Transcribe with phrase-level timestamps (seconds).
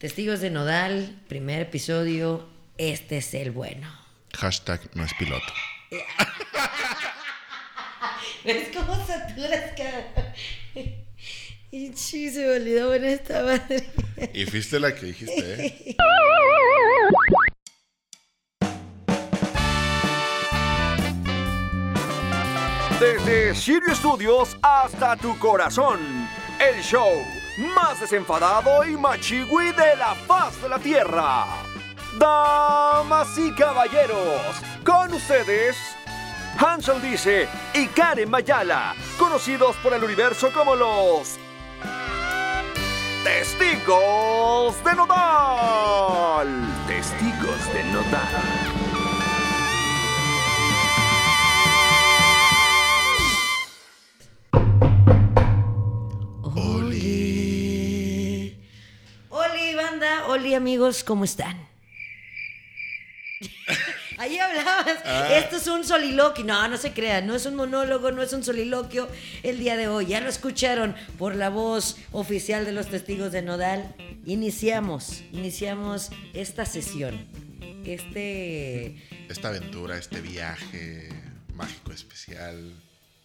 [0.00, 2.48] Testigos de Nodal, primer episodio.
[2.78, 3.86] Este es el bueno.
[4.32, 5.52] Hashtag no es piloto.
[8.46, 10.34] ¿Ves cómo saturas cada.?
[11.70, 13.84] Y sí, se me olvidó en esta madre.
[14.32, 15.96] Y fuiste la que dijiste, ¿eh?
[22.98, 26.00] Desde Sirio Studios hasta tu corazón,
[26.58, 31.46] el show más desenfadado y machigüi de la faz de la tierra.
[32.18, 34.40] Damas y caballeros,
[34.84, 35.76] con ustedes,
[36.58, 41.38] Hansel Dice y Karen Mayala, conocidos por el universo como los
[43.24, 46.48] Testigos de Nodal.
[46.86, 48.79] Testigos de Nodal.
[60.30, 61.56] Oli, amigos, ¿cómo están?
[64.16, 65.00] Ahí hablabas.
[65.04, 65.28] Ah.
[65.36, 66.44] Esto es un soliloquio.
[66.44, 67.26] No, no se crean.
[67.26, 69.08] No es un monólogo, no es un soliloquio
[69.42, 70.06] el día de hoy.
[70.06, 73.92] Ya lo escucharon por la voz oficial de los testigos de Nodal.
[74.24, 77.26] Iniciamos, iniciamos esta sesión.
[77.84, 79.02] Este.
[79.28, 81.08] Esta aventura, este viaje
[81.56, 82.72] mágico especial.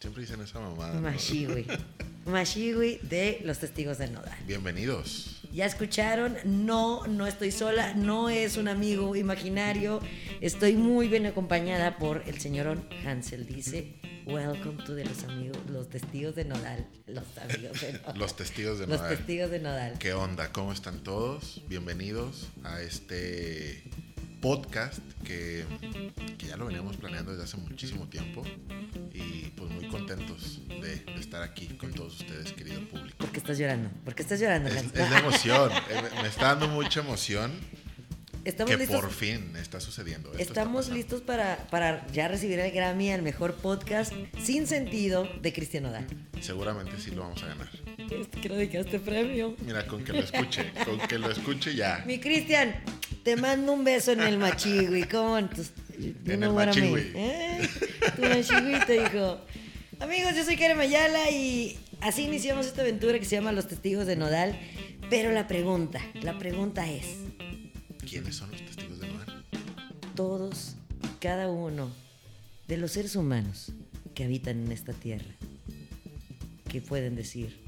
[0.00, 1.00] Siempre dicen esa mamada.
[1.00, 1.08] ¿no?
[2.26, 4.36] Mashiwi de los testigos de Nodal.
[4.46, 5.40] Bienvenidos.
[5.52, 10.00] Ya escucharon, no, no estoy sola, no es un amigo imaginario.
[10.40, 13.46] Estoy muy bien acompañada por el señorón Hansel.
[13.46, 13.94] Dice,
[14.26, 16.86] welcome to de los amigos, los testigos de Nodal.
[17.06, 18.18] Los amigos de Nodal.
[18.18, 19.16] Los testigos de Los Nodal.
[19.16, 19.98] testigos de Nodal.
[19.98, 20.50] ¿Qué onda?
[20.52, 21.62] ¿Cómo están todos?
[21.68, 23.84] Bienvenidos a este
[24.40, 25.64] podcast que,
[26.38, 28.42] que ya lo veníamos planeando desde hace muchísimo tiempo
[29.12, 33.16] y pues muy contentos de, de estar aquí con todos ustedes, querido público.
[33.18, 33.90] ¿Por qué estás llorando?
[34.04, 37.52] ¿Por qué estás llorando, Es, es de emoción, eh, me está dando mucha emoción
[38.46, 39.00] Estamos que listos.
[39.00, 40.30] por fin está sucediendo.
[40.30, 45.52] esto Estamos listos para, para ya recibir el Grammy al mejor podcast sin sentido de
[45.52, 46.06] Cristian Nodal.
[46.40, 47.68] Seguramente sí lo vamos a ganar.
[48.40, 49.56] Quiero dedicar este premio.
[49.66, 52.04] Mira, con que lo escuche, con que lo escuche ya.
[52.06, 52.76] Mi Cristian,
[53.24, 55.02] te mando un beso en el machigüi.
[55.08, 55.38] ¿Cómo?
[55.38, 57.10] Entonces, En el machigüi.
[57.16, 57.68] ¿Eh?
[58.14, 59.40] Tu machigüito, hijo.
[59.98, 64.06] Amigos, yo soy Karen Mayala y así iniciamos esta aventura que se llama Los Testigos
[64.06, 64.56] de Nodal.
[65.10, 67.06] Pero la pregunta, la pregunta es,
[68.08, 69.44] ¿Quiénes son los testigos de Nodal?
[70.14, 71.90] todos y cada uno
[72.68, 73.72] de los seres humanos
[74.14, 75.26] que habitan en esta tierra,
[76.70, 77.58] que pueden decir,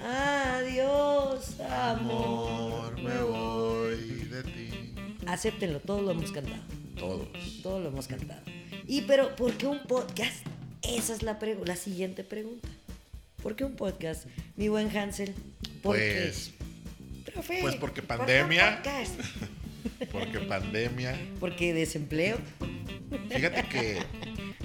[0.00, 3.96] adiós, amor, Amor, me voy
[4.28, 4.70] de ti.
[5.26, 6.62] Acéptenlo, todos lo hemos cantado.
[6.98, 7.28] Todos.
[7.62, 8.42] Todo lo hemos cantado.
[8.88, 10.44] Y pero, ¿por qué un podcast?
[10.82, 12.68] Esa es la, la siguiente pregunta.
[13.42, 15.32] ¿Por qué un podcast, mi buen Hansel?
[15.82, 16.52] ¿Por Pues,
[17.24, 17.30] qué?
[17.32, 18.82] Profe, pues porque ¿por qué un pandemia.
[18.82, 19.14] podcast?
[20.14, 21.18] porque pandemia.
[21.40, 22.38] Porque desempleo.
[23.30, 23.98] Fíjate que.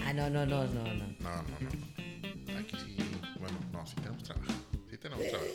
[0.06, 0.92] Ah, no, no, no, no, no.
[1.20, 2.58] No, no, no.
[2.58, 2.96] Aquí sí.
[3.38, 4.52] Bueno, no, sí tenemos trabajo.
[4.90, 5.52] Sí tenemos trabajo.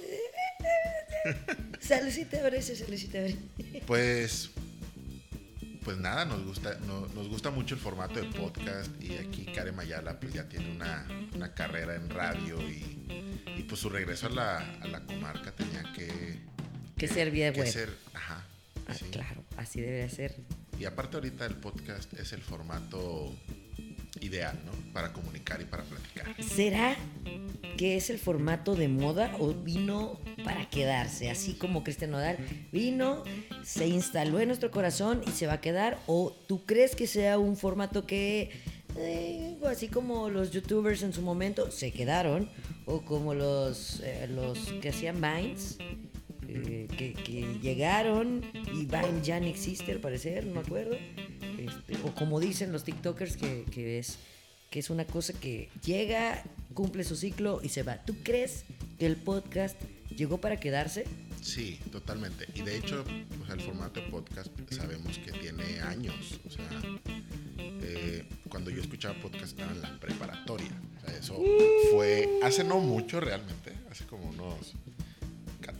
[1.81, 3.38] Saludcita, abrazo, saludcita, abrazo.
[3.87, 4.50] Pues.
[5.82, 9.75] Pues nada, nos gusta, no- nos gusta mucho el formato de podcast y aquí Karen
[9.76, 13.06] Mayala pues ya tiene una, una carrera en radio y,
[13.59, 16.38] y, pues su regreso a la, a la comarca tenía que,
[16.97, 18.44] Que ser vía que ser, ajá,
[18.87, 19.06] Ah, sí.
[19.11, 20.37] claro, así debería ser.
[20.78, 23.33] Y aparte ahorita el podcast es el formato
[24.21, 24.72] ideal, ¿no?
[24.93, 26.27] Para comunicar y para platicar.
[26.43, 26.97] ¿Será
[27.77, 31.31] que es el formato de moda o vino para quedarse?
[31.31, 32.39] Así como Cristian Nodal
[32.73, 33.25] vino,
[33.65, 35.99] se instaló en nuestro corazón y se va a quedar.
[36.06, 38.50] ¿O tú crees que sea un formato que,
[38.97, 42.49] eh, así como los youtubers en su momento se quedaron?
[42.87, 45.78] O como los, eh, los que hacían Vines,
[46.54, 48.42] eh, que, que llegaron
[48.72, 50.97] y Vine ya no existe al parecer, no me acuerdo.
[51.59, 54.19] Este, o como dicen los TikTokers, que, que es,
[54.70, 56.43] que es una cosa que llega,
[56.75, 58.04] cumple su ciclo y se va.
[58.04, 58.64] ¿Tú crees
[58.98, 59.81] que el podcast
[60.14, 61.06] llegó para quedarse?
[61.43, 62.46] Sí, totalmente.
[62.55, 63.05] Y de hecho,
[63.46, 66.40] sea, el formato de podcast sabemos que tiene años.
[66.46, 66.64] O sea,
[67.58, 70.73] eh, cuando yo escuchaba podcast estaba en la preparatoria.
[70.96, 71.43] O sea, eso
[71.93, 74.75] fue hace no mucho realmente, hace como unos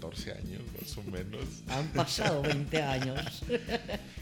[0.05, 1.45] 14 años más o menos.
[1.69, 3.43] Han pasado 20 años.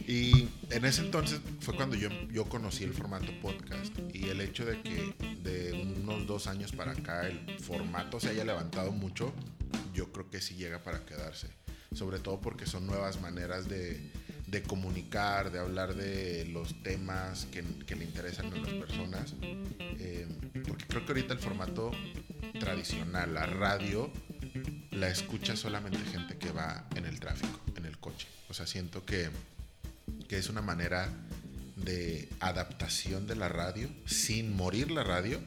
[0.06, 4.64] Y en ese entonces fue cuando yo, yo conocí el formato podcast y el hecho
[4.64, 9.32] de que de unos dos años para acá el formato se haya levantado mucho,
[9.94, 11.48] yo creo que sí llega para quedarse.
[11.94, 14.00] Sobre todo porque son nuevas maneras de,
[14.46, 19.34] de comunicar, de hablar de los temas que, que le interesan a las personas.
[19.80, 20.26] Eh,
[20.66, 21.90] porque creo que ahorita el formato
[22.58, 24.10] tradicional, la radio,
[25.02, 28.28] la escucha solamente gente que va en el tráfico, en el coche.
[28.48, 29.30] O sea, siento que,
[30.28, 31.08] que es una manera
[31.74, 35.40] de adaptación de la radio sin morir la radio,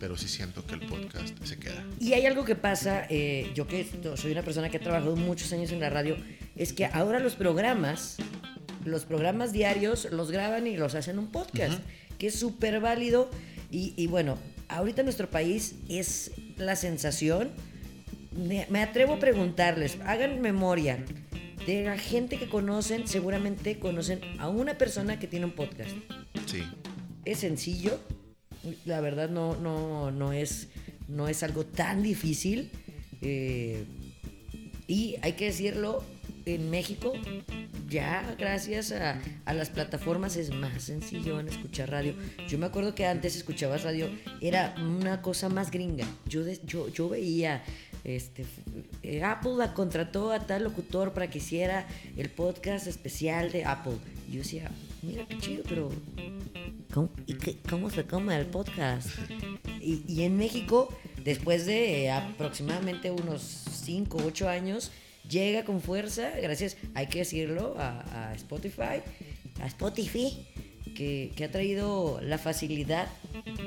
[0.00, 1.84] pero sí siento que el podcast se queda.
[2.00, 3.86] Y hay algo que pasa, eh, yo que
[4.16, 6.16] soy una persona que ha trabajado muchos años en la radio,
[6.56, 8.16] es que ahora los programas,
[8.86, 11.80] los programas diarios los graban y los hacen un podcast,
[12.18, 13.30] que es súper válido.
[13.70, 14.38] Y, y bueno,
[14.68, 17.50] ahorita en nuestro país es la sensación.
[18.36, 21.04] Me, atrevo a preguntarles, hagan memoria.
[21.66, 25.90] De la gente que conocen, seguramente conocen a una persona que tiene un podcast.
[26.46, 26.62] Sí.
[27.24, 28.00] Es sencillo,
[28.84, 30.70] la verdad no, no, no, es,
[31.06, 32.70] no es algo tan difícil.
[33.20, 33.84] eh,
[34.88, 36.02] y hay que decirlo,
[36.44, 37.12] en México
[37.88, 42.14] ya gracias a, a las plataformas es más sencillo en escuchar radio.
[42.48, 44.08] Yo me acuerdo que antes escuchabas radio,
[44.40, 46.06] era una cosa más gringa.
[46.26, 47.62] Yo, de- yo, yo veía,
[48.04, 48.44] este,
[49.02, 53.94] eh, Apple la contrató a tal locutor para que hiciera el podcast especial de Apple.
[54.30, 54.70] Yo decía,
[55.02, 55.90] mira qué chido, pero
[56.92, 59.08] ¿Cómo, y qué- cómo se come el podcast?
[59.80, 60.88] Y, y en México,
[61.24, 64.90] después de eh, aproximadamente unos 5 o 8 años,
[65.28, 69.00] llega con fuerza, gracias, hay que decirlo, a, a Spotify,
[69.60, 70.46] a Spotify,
[70.94, 73.06] que, que ha traído la facilidad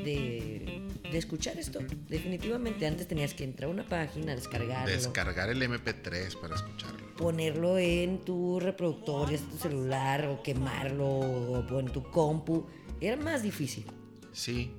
[0.03, 0.74] de,
[1.15, 1.79] de escuchar esto.
[2.09, 7.15] Definitivamente, antes tenías que entrar a una página, descargarlo Descargar el MP3 para escucharlo.
[7.15, 12.65] ponerlo en tu reproductor, ya sea tu celular, o quemarlo, o en tu compu.
[12.99, 13.85] Era más difícil.
[14.33, 14.71] Sí,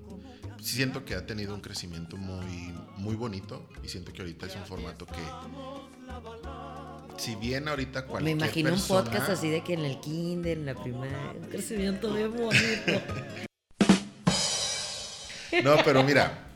[0.61, 4.65] siento que ha tenido un crecimiento muy, muy bonito y siento que ahorita es un
[4.67, 5.23] formato que,
[7.17, 10.75] si bien ahorita Me imagino un podcast así de que en el kinder, en la
[10.75, 13.03] primaria, un crecimiento bien bonito.
[15.65, 16.49] No, pero mira,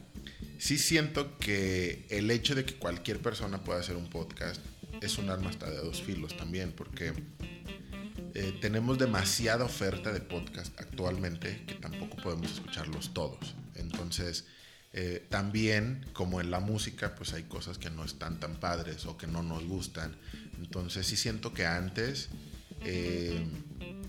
[0.59, 4.61] sí siento que el hecho de que cualquier persona pueda hacer un podcast
[5.01, 7.13] es un arma hasta de dos filos también, porque
[8.35, 13.55] eh, tenemos demasiada oferta de podcast actualmente que tampoco podemos escucharlos todos.
[13.75, 14.45] Entonces,
[14.93, 19.17] eh, también, como en la música, pues hay cosas que no están tan padres o
[19.17, 20.17] que no nos gustan.
[20.59, 22.29] Entonces, sí siento que antes
[22.83, 23.47] eh,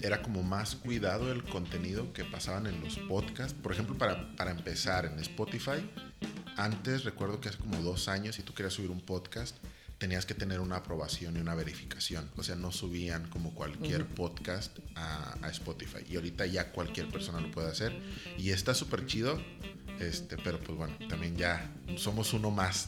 [0.01, 3.53] era como más cuidado el contenido que pasaban en los podcasts.
[3.53, 5.89] Por ejemplo, para, para empezar, en Spotify,
[6.57, 9.57] antes recuerdo que hace como dos años, si tú querías subir un podcast,
[9.97, 12.29] tenías que tener una aprobación y una verificación.
[12.35, 15.99] O sea, no subían como cualquier podcast a, a Spotify.
[16.09, 17.95] Y ahorita ya cualquier persona lo puede hacer.
[18.37, 19.39] Y está súper chido.
[19.99, 22.87] Este, pero pues bueno, también ya somos uno más.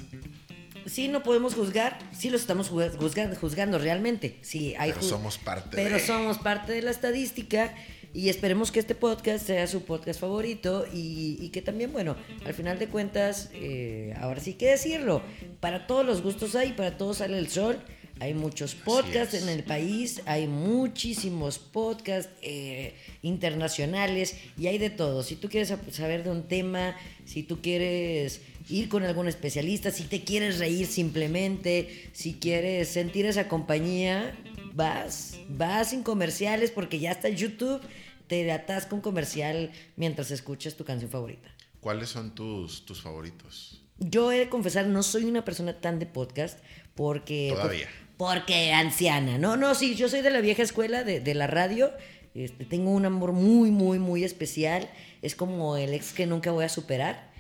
[0.86, 4.38] Sí, no podemos juzgar, sí los estamos juzga- juzgando, juzgando realmente.
[4.42, 7.74] Sí, hay Pero somos parte Pero de- somos parte de la estadística
[8.14, 12.16] y esperemos que este podcast sea su podcast favorito y, y que también, bueno,
[12.46, 15.22] al final de cuentas, eh, ahora sí que decirlo,
[15.60, 17.80] para todos los gustos hay, para todos sale el sol.
[18.20, 22.94] Hay muchos podcasts en el país, hay muchísimos podcasts eh,
[23.24, 25.24] internacionales y hay de todo.
[25.24, 26.96] Si tú quieres sab- saber de un tema,
[27.26, 33.26] si tú quieres ir con algún especialista, si te quieres reír simplemente, si quieres sentir
[33.26, 34.36] esa compañía,
[34.74, 37.82] vas, vas sin comerciales porque ya está YouTube,
[38.28, 41.50] te atasca un comercial mientras escuchas tu canción favorita.
[41.80, 43.82] ¿Cuáles son tus, tus favoritos?
[44.00, 46.60] Yo he de confesar, no soy una persona tan de podcast
[46.96, 47.52] porque...
[47.54, 47.88] Todavía.
[48.18, 49.38] Porque anciana.
[49.38, 51.92] No, no, sí, yo soy de la vieja escuela de, de la radio.
[52.36, 54.90] Este, tengo un amor muy, muy, muy especial.
[55.22, 57.33] Es como el ex que nunca voy a superar.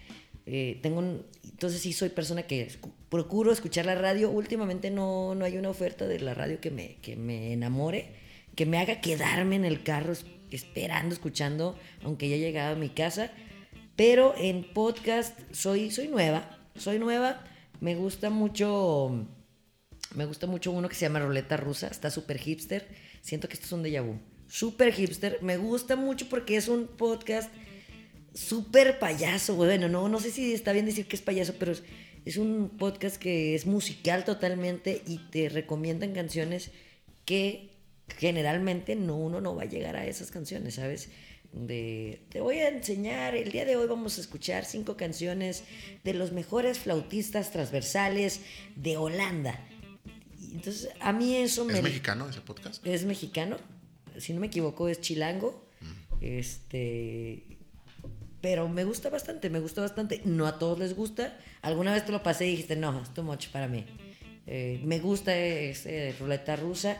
[0.46, 1.02] Eh, tengo
[1.44, 2.68] entonces sí soy persona que
[3.10, 4.30] procuro escuchar la radio.
[4.30, 8.12] Últimamente no, no hay una oferta de la radio que me, que me enamore,
[8.56, 12.80] que me haga quedarme en el carro es- esperando, escuchando, aunque ya he llegado a
[12.80, 13.32] mi casa.
[13.96, 17.44] Pero en podcast soy, soy nueva, soy nueva.
[17.80, 19.26] Me gusta mucho,
[20.16, 22.88] me gusta mucho uno que se llama Roleta Rusa, está súper hipster.
[23.22, 24.20] Siento que esto es un déjà vu.
[24.48, 25.40] Súper hipster.
[25.42, 27.50] Me gusta mucho porque es un podcast
[28.34, 29.56] súper payaso.
[29.56, 31.84] Bueno, no, no sé si está bien decir que es payaso, pero es,
[32.26, 36.72] es un podcast que es musical totalmente y te recomiendan canciones
[37.26, 37.70] que
[38.18, 41.10] generalmente no, uno no va a llegar a esas canciones, ¿sabes?
[41.52, 45.64] De, te voy a enseñar, el día de hoy vamos a escuchar cinco canciones
[46.04, 48.42] de los mejores flautistas transversales
[48.76, 49.60] de Holanda.
[50.52, 51.74] Entonces, a mí eso me...
[51.74, 52.86] ¿Es mexicano ese podcast?
[52.86, 53.58] Es mexicano,
[54.18, 55.64] si no me equivoco es chilango.
[56.22, 57.53] Este,
[58.44, 60.22] pero me gusta bastante, me gusta bastante.
[60.26, 61.40] No a todos les gusta.
[61.62, 63.86] Alguna vez te lo pasé y dijiste, no, es too much para mí.
[64.46, 66.98] Eh, me gusta ese ruleta rusa.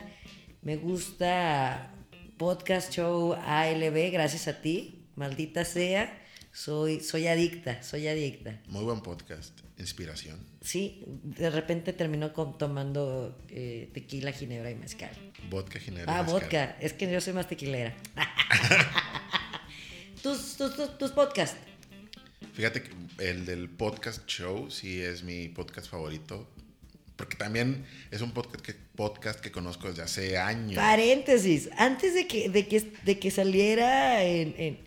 [0.62, 1.92] Me gusta
[2.38, 6.18] podcast show ALB, gracias a ti, maldita sea.
[6.50, 8.62] Soy, soy adicta, soy adicta.
[8.68, 9.60] Muy buen podcast.
[9.76, 10.38] Inspiración.
[10.62, 15.10] Sí, de repente terminó con- tomando eh, tequila, ginebra y mezcal.
[15.50, 16.10] Vodka ginebra.
[16.16, 16.40] Ah, mezcal.
[16.40, 16.76] vodka.
[16.80, 17.94] Es que yo soy más tequilera.
[20.56, 21.56] tus, tus, tus, tus podcasts.
[22.54, 26.48] Fíjate que el del podcast show sí es mi podcast favorito.
[27.16, 30.74] Porque también es un podcast que, podcast que conozco desde hace años.
[30.74, 31.68] Paréntesis.
[31.78, 34.78] Antes de que, de que, de que saliera en, en,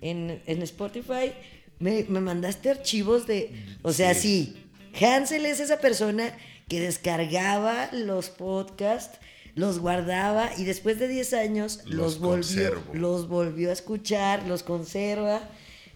[0.00, 1.32] en- en Spotify,
[1.78, 3.52] me, me mandaste archivos de.
[3.82, 4.56] O sea, sí.
[5.00, 6.36] Hansel es esa persona
[6.68, 9.18] que descargaba los podcasts,
[9.56, 14.62] los guardaba y después de 10 años los, Los volvió, los volvió a escuchar, los
[14.62, 15.48] conserva.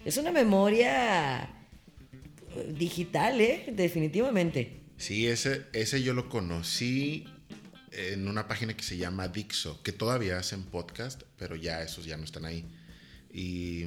[0.05, 3.67] Es una memoria eh, digital, ¿eh?
[3.77, 4.81] Definitivamente.
[4.97, 7.27] Sí, ese, ese yo lo conocí
[7.93, 12.17] en una página que se llama Dixo, que todavía hacen podcast, pero ya esos ya
[12.17, 12.65] no están ahí.
[13.31, 13.85] Y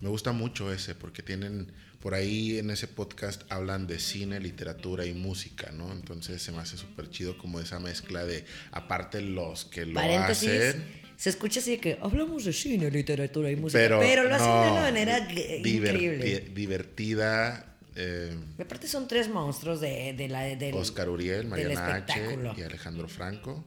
[0.00, 1.70] me gusta mucho ese, porque tienen,
[2.02, 5.92] por ahí en ese podcast hablan de cine, literatura y música, ¿no?
[5.92, 10.50] Entonces se me hace súper chido como esa mezcla de, aparte los que lo Paréntesis.
[10.50, 10.84] hacen,
[11.16, 13.78] Se escucha así de que hablamos de cine, literatura y música.
[13.78, 16.40] pero, Pero, lo hacen de una manera diverti- increíble.
[16.52, 17.76] divertida.
[17.94, 22.20] eh, Aparte son tres monstruos de, de la del, Oscar Uriel, Mariana H.
[22.56, 23.64] y Alejandro Franco.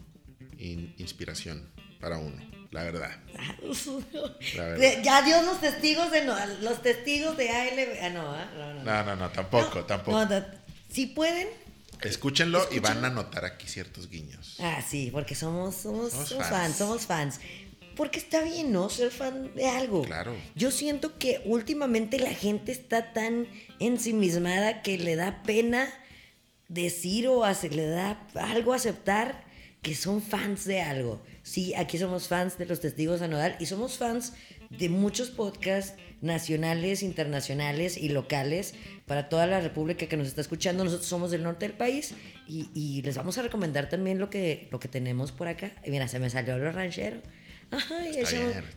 [0.58, 2.38] In- inspiración para uno,
[2.76, 3.12] la verdad.
[4.56, 5.02] La verdad.
[5.04, 7.98] Ya Dios los testigos de no, los testigos de ALB.
[8.04, 9.04] Ah, no, ah, no, no, no.
[9.06, 10.26] No, no, tampoco, No, tampoco.
[10.26, 10.46] no,
[10.92, 11.48] si pueden.
[12.02, 14.58] Escúchenlo y van a notar aquí ciertos guiños.
[14.60, 16.52] Ah, sí, porque somos, somos, Somos somos fans.
[16.62, 16.76] fans.
[16.78, 17.40] somos fans.
[17.96, 18.90] Porque está bien, ¿no?
[18.90, 20.02] Ser fan de algo.
[20.04, 20.36] Claro.
[20.56, 23.48] Yo siento que últimamente la gente está tan
[23.80, 25.88] ensimismada que le da pena
[26.68, 29.45] decir o hace- le da algo aceptar
[29.86, 31.22] que son fans de algo.
[31.44, 34.34] Sí, aquí somos fans de los testigos a Nodal y somos fans
[34.72, 38.74] de muchos podcasts nacionales, internacionales y locales
[39.06, 40.84] para toda la república que nos está escuchando.
[40.84, 42.16] Nosotros somos del norte del país
[42.48, 45.72] y, y les vamos a recomendar también lo que, lo que tenemos por acá.
[45.86, 47.22] Y mira, se me salió lo ranchero.
[47.70, 48.24] Ay,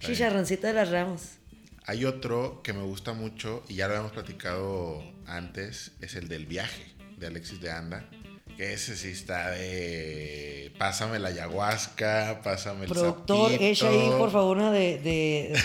[0.01, 1.39] chicharroncito de las ramos.
[1.87, 6.45] Hay otro que me gusta mucho y ya lo habíamos platicado antes, es el del
[6.45, 6.85] viaje
[7.17, 8.11] de Alexis de Anda.
[8.59, 10.73] Que ese sí está de.
[10.79, 13.65] Pásame la ayahuasca, pásame el Productor, sapito.
[13.65, 15.61] echa ahí por favor una de, de,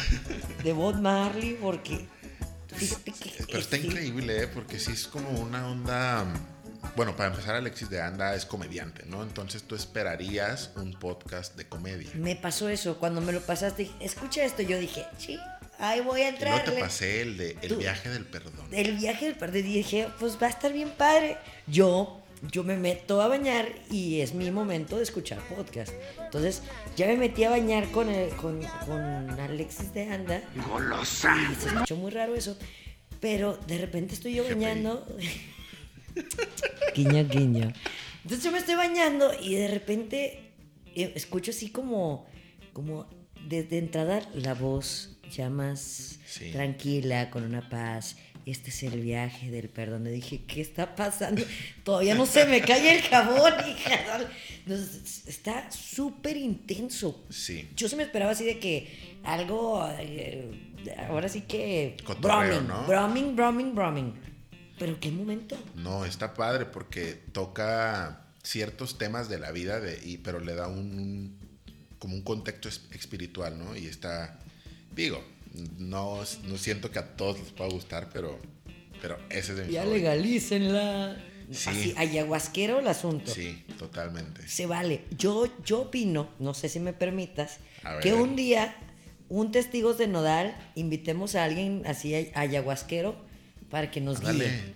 [0.64, 2.06] de Bob Marley porque
[3.48, 4.48] Pero está sí, increíble, ¿eh?
[4.48, 6.26] porque sí es como una onda.
[6.96, 9.24] Bueno, para empezar, Alexis de Anda es comediante, ¿no?
[9.24, 12.10] Entonces tú esperarías un podcast de comedia.
[12.16, 15.40] me pasó eso cuando me lo pasaste dije, escucha esto yo dije sí
[15.80, 18.68] ahí voy a Y luego te pasé el de El Tú- viaje del perdón.
[18.72, 22.78] el viaje del perdón y dije pues va a estar bien padre yo yo me
[22.78, 25.94] meto a bañar y es mi momento de escuchar podcast
[26.34, 26.64] entonces
[26.96, 31.36] ya me metí a bañar con el, con, con Alexis de Anda Golosa.
[31.52, 32.58] Y se escuchó muy raro eso.
[33.20, 35.06] Pero de repente estoy yo bañando.
[36.96, 37.72] guiño, guiño.
[38.24, 40.54] Entonces yo me estoy bañando y de repente
[40.96, 42.26] eh, escucho así como,
[42.74, 43.08] como
[43.48, 46.52] desde entrada la voz ya más Sí.
[46.52, 48.16] tranquila, con una paz.
[48.46, 50.06] Este es el viaje del perdón.
[50.08, 51.42] Y dije, ¿qué está pasando?
[51.84, 54.28] Todavía no se me cae el jabón, hija.
[54.66, 57.24] Entonces, está súper intenso.
[57.30, 57.70] Sí.
[57.76, 60.52] Yo se me esperaba así de que algo, eh,
[61.08, 61.96] ahora sí que...
[62.04, 62.86] Cotorreo, Bromming, ¿no?
[62.88, 64.14] bromming, bromming, bromming.
[64.78, 65.58] Pero qué momento.
[65.76, 70.68] No, está padre porque toca ciertos temas de la vida, de, y, pero le da
[70.68, 71.38] un
[72.00, 73.78] como un contexto es- espiritual, ¿no?
[73.78, 74.38] Y está,
[74.96, 75.24] digo,
[75.78, 78.40] no, no siento que a todos les pueda gustar, pero,
[79.02, 81.18] pero ese es de mis Ya legalícenla.
[81.52, 81.70] Sí.
[81.70, 83.32] Así, ayahuasquero el asunto.
[83.32, 84.48] Sí, totalmente.
[84.48, 85.04] Se vale.
[85.18, 87.58] Yo, yo opino, no sé si me permitas,
[88.02, 88.76] que un día,
[89.30, 93.16] un testigos de nodal, invitemos a alguien así ay- ayahuasquero
[93.70, 94.46] para que nos Dale.
[94.46, 94.76] guíe.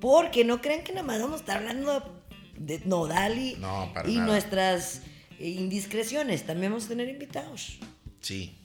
[0.00, 2.22] Porque no crean que nada más vamos a estar hablando
[2.56, 5.02] de nodal y, No, y nuestras
[5.38, 6.46] eh, indiscreciones.
[6.46, 7.78] También vamos a tener invitados.
[8.20, 8.56] Sí.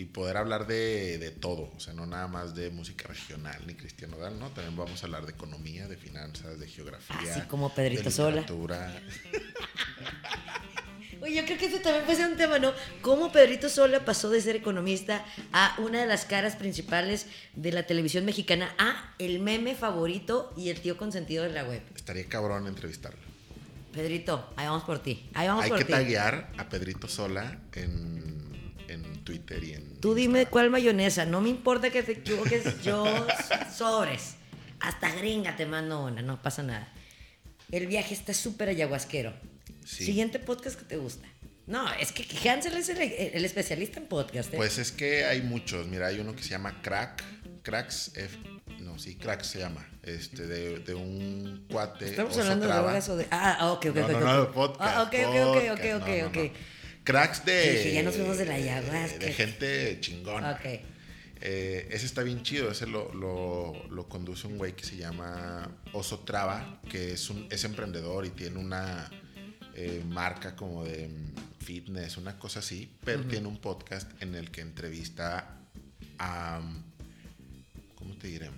[0.00, 3.74] Y poder hablar de, de todo, o sea, no nada más de música regional ni
[3.74, 4.48] cristiano Dal, ¿no?
[4.48, 7.16] También vamos a hablar de economía, de finanzas, de geografía.
[7.36, 8.46] Así como Pedrito de Sola.
[11.20, 12.72] Oye, yo creo que ese también puede ser un tema, ¿no?
[13.02, 17.82] Cómo Pedrito Sola pasó de ser economista a una de las caras principales de la
[17.82, 21.82] televisión mexicana, a el meme favorito y el tío consentido de la web.
[21.94, 23.20] Estaría cabrón entrevistarlo.
[23.92, 25.28] Pedrito, ahí vamos por ti.
[25.34, 25.92] Ahí vamos Hay por que ti.
[25.92, 28.29] taguear a Pedrito Sola en,
[29.20, 30.00] en Twitter y en.
[30.00, 30.50] Tú dime Instagram.
[30.50, 31.24] cuál mayonesa.
[31.26, 32.82] No me importa que te equivoques.
[32.82, 33.04] Yo
[33.76, 34.34] sobres.
[34.80, 36.22] Hasta gringa te mando una.
[36.22, 36.92] No pasa nada.
[37.70, 39.32] El viaje está súper ayahuasquero.
[39.84, 40.04] Sí.
[40.06, 41.26] Siguiente podcast que te gusta.
[41.66, 44.52] No, es que Hansel es el, el especialista en podcast.
[44.52, 44.56] ¿eh?
[44.56, 45.86] Pues es que hay muchos.
[45.86, 47.22] Mira, hay uno que se llama Crack,
[47.62, 48.38] Cracks F,
[48.80, 52.06] no, sí, Cracks se llama, este, de, de un cuate.
[52.06, 52.82] Estamos hablando de Traba.
[52.88, 53.26] drogas o de.
[53.30, 54.10] Ah, ok, ok, No, ok.
[54.12, 54.96] no, no, de podcast.
[54.96, 56.36] Ah, ok, ok, ok, ok, ok, no, ok.
[56.36, 56.79] no.
[57.04, 57.72] Cracks de.
[57.72, 59.18] Dije, ya nos fuimos de la ayahuasca.
[59.18, 60.52] De, gente chingona.
[60.52, 60.80] Ok.
[61.42, 65.74] Eh, ese está bien chido, ese lo, lo, lo conduce un güey que se llama
[65.94, 69.10] Oso Traba, que es, un, es emprendedor y tiene una
[69.74, 74.50] eh, marca como de mm, fitness, una cosa así, pero tiene un podcast en el
[74.50, 75.56] que entrevista
[76.18, 76.60] a...
[77.94, 78.50] ¿Cómo te diré?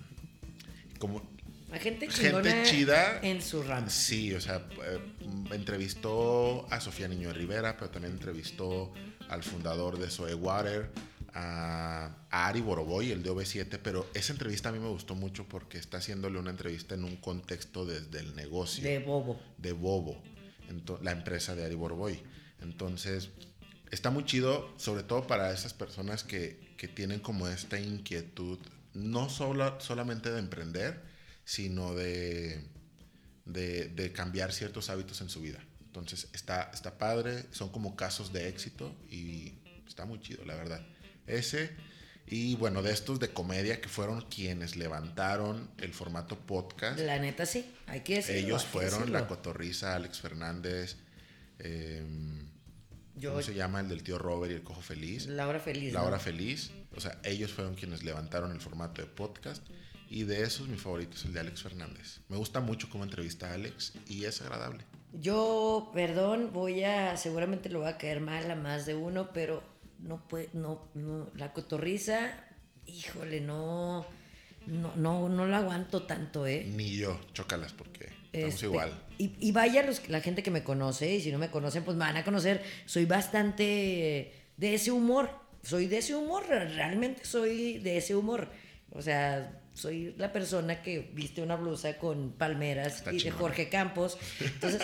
[0.99, 1.32] Como
[1.73, 3.19] La gente chida.
[3.23, 3.89] en su rama.
[3.89, 4.99] Sí, o sea, eh,
[5.51, 8.93] entrevistó a Sofía Niño de Rivera, pero también entrevistó
[9.27, 10.91] al fundador de Soe Water,
[11.33, 15.47] a, a Ari Boroboy, el de OV7, pero esa entrevista a mí me gustó mucho
[15.47, 19.41] porque está haciéndole una entrevista en un contexto desde el negocio De bobo.
[19.57, 20.21] de Bobo,
[21.01, 22.21] la empresa de Ari Boroboy.
[22.61, 23.31] Entonces,
[23.89, 28.59] está muy chido, sobre todo para esas personas que, que tienen como esta inquietud,
[28.93, 31.12] no solo, solamente de emprender,
[31.45, 32.63] sino de,
[33.45, 35.59] de, de cambiar ciertos hábitos en su vida.
[35.85, 39.53] Entonces, está, está padre, son como casos de éxito y
[39.87, 40.85] está muy chido, la verdad.
[41.27, 41.69] Ese,
[42.25, 46.99] y bueno, de estos de comedia que fueron quienes levantaron el formato podcast.
[46.99, 48.39] La neta sí, hay que decirlo.
[48.39, 49.19] Ellos fueron decirlo.
[49.19, 50.95] la cotorriza, Alex Fernández,
[51.59, 52.03] eh,
[53.15, 53.81] Yo, ¿cómo se llama?
[53.81, 55.27] El del tío Robert y el cojo feliz.
[55.27, 55.93] La hora feliz.
[55.93, 56.07] La ¿no?
[56.07, 56.71] hora feliz.
[56.95, 59.63] O sea, ellos fueron quienes levantaron el formato de podcast.
[60.13, 62.19] Y de esos, mi favorito es el de Alex Fernández.
[62.29, 64.83] Me gusta mucho cómo entrevista a Alex y es agradable.
[65.11, 69.63] Yo, perdón, voy a, seguramente lo va a caer mal a más de uno, pero
[69.97, 72.45] no puede, no, no, la cotorriza,
[72.85, 74.05] híjole, no,
[74.67, 76.63] no, no, no la aguanto tanto, ¿eh?
[76.75, 78.93] Ni yo, chócalas porque estamos Este, igual.
[79.17, 81.97] Y, y vaya los, la gente que me conoce, y si no me conocen, pues
[81.97, 82.63] me van a conocer.
[82.85, 85.31] Soy bastante de ese humor.
[85.63, 88.51] Soy de ese humor, realmente soy de ese humor.
[88.91, 93.31] O sea, soy la persona que viste una blusa con palmeras Está y de.
[93.31, 94.17] Jorge Campos.
[94.39, 94.81] Entonces,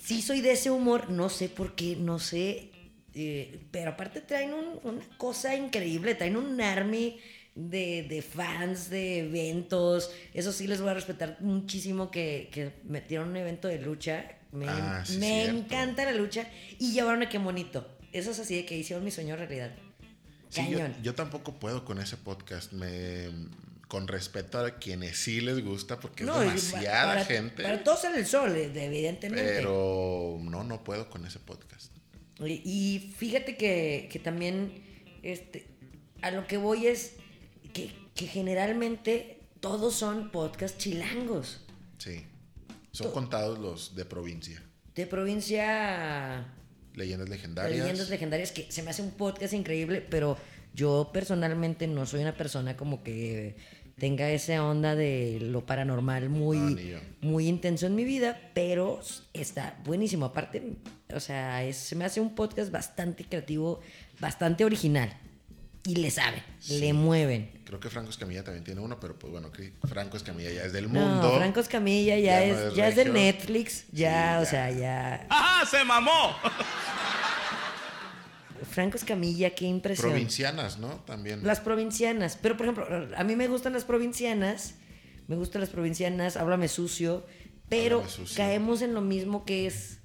[0.00, 2.70] sí soy de ese humor, no sé por qué, no sé.
[3.14, 7.18] eh, pero aparte traen un- una cosa increíble, traen un army
[7.54, 10.10] de, de fans, de eventos.
[10.32, 14.38] Eso sí les voy a respetar muchísimo que, que metieron un evento de lucha.
[14.52, 17.86] Me, Ah, sí, me encanta la lucha y llevaron a qué bonito.
[18.12, 19.74] Eso es así de que hicieron mi sueño realidad.
[20.48, 20.94] Sí, yo, Cañón.
[21.02, 22.72] yo tampoco puedo con ese podcast.
[22.72, 23.28] Me,
[23.92, 27.62] con respeto a quienes sí les gusta, porque No, es demasiada para, gente.
[27.62, 29.56] Para todos en el sol, eh, evidentemente.
[29.56, 31.94] Pero no, no puedo con ese podcast.
[32.40, 34.82] Y, fíjate que, que también
[35.22, 35.66] este,
[36.22, 37.16] a lo que voy es
[37.74, 41.60] que, que generalmente todos son podcast chilangos.
[41.98, 42.24] Sí.
[42.92, 44.62] Son contados los de provincia.
[44.94, 46.46] De provincia
[46.94, 47.78] Leyendas legendarias.
[47.78, 50.38] leyendas legendarias, que se me hace un podcast increíble, pero
[50.72, 56.58] yo personalmente no soy una persona como que tenga esa onda de lo paranormal muy,
[56.58, 56.98] No, yo.
[57.20, 58.98] muy intenso en mi vida, pero
[59.32, 60.26] está buenísimo.
[60.26, 60.74] Aparte,
[61.14, 63.78] o sea, es- se me hace un podcast bastante creativo,
[64.18, 65.16] bastante original.
[65.84, 67.50] Y le saben, le mueven.
[67.64, 70.72] Creo que Franco Escamilla también tiene uno, pero pues bueno, que Franco Escamilla ya es
[70.72, 71.36] del No, mundo.
[71.36, 73.04] Franco Escamilla ya, Ya no es, ya es de.
[73.04, 74.50] Netflix, ya, Sí, o ya.
[74.50, 75.26] sea, ya.
[75.30, 75.64] ¡Ajá!
[75.66, 76.34] ¡Se mamó!
[78.70, 80.10] Franco Escamilla, qué impresión.
[80.10, 80.88] Provincianas, ¿no?
[81.06, 81.44] También.
[81.46, 82.38] Las provincianas.
[82.40, 84.74] Pero, por ejemplo, a mí me gustan las provincianas.
[85.28, 87.24] Me gustan las provincianas, háblame sucio.
[87.68, 88.36] Pero Háblame sucio.
[88.36, 90.00] caemos en lo mismo que es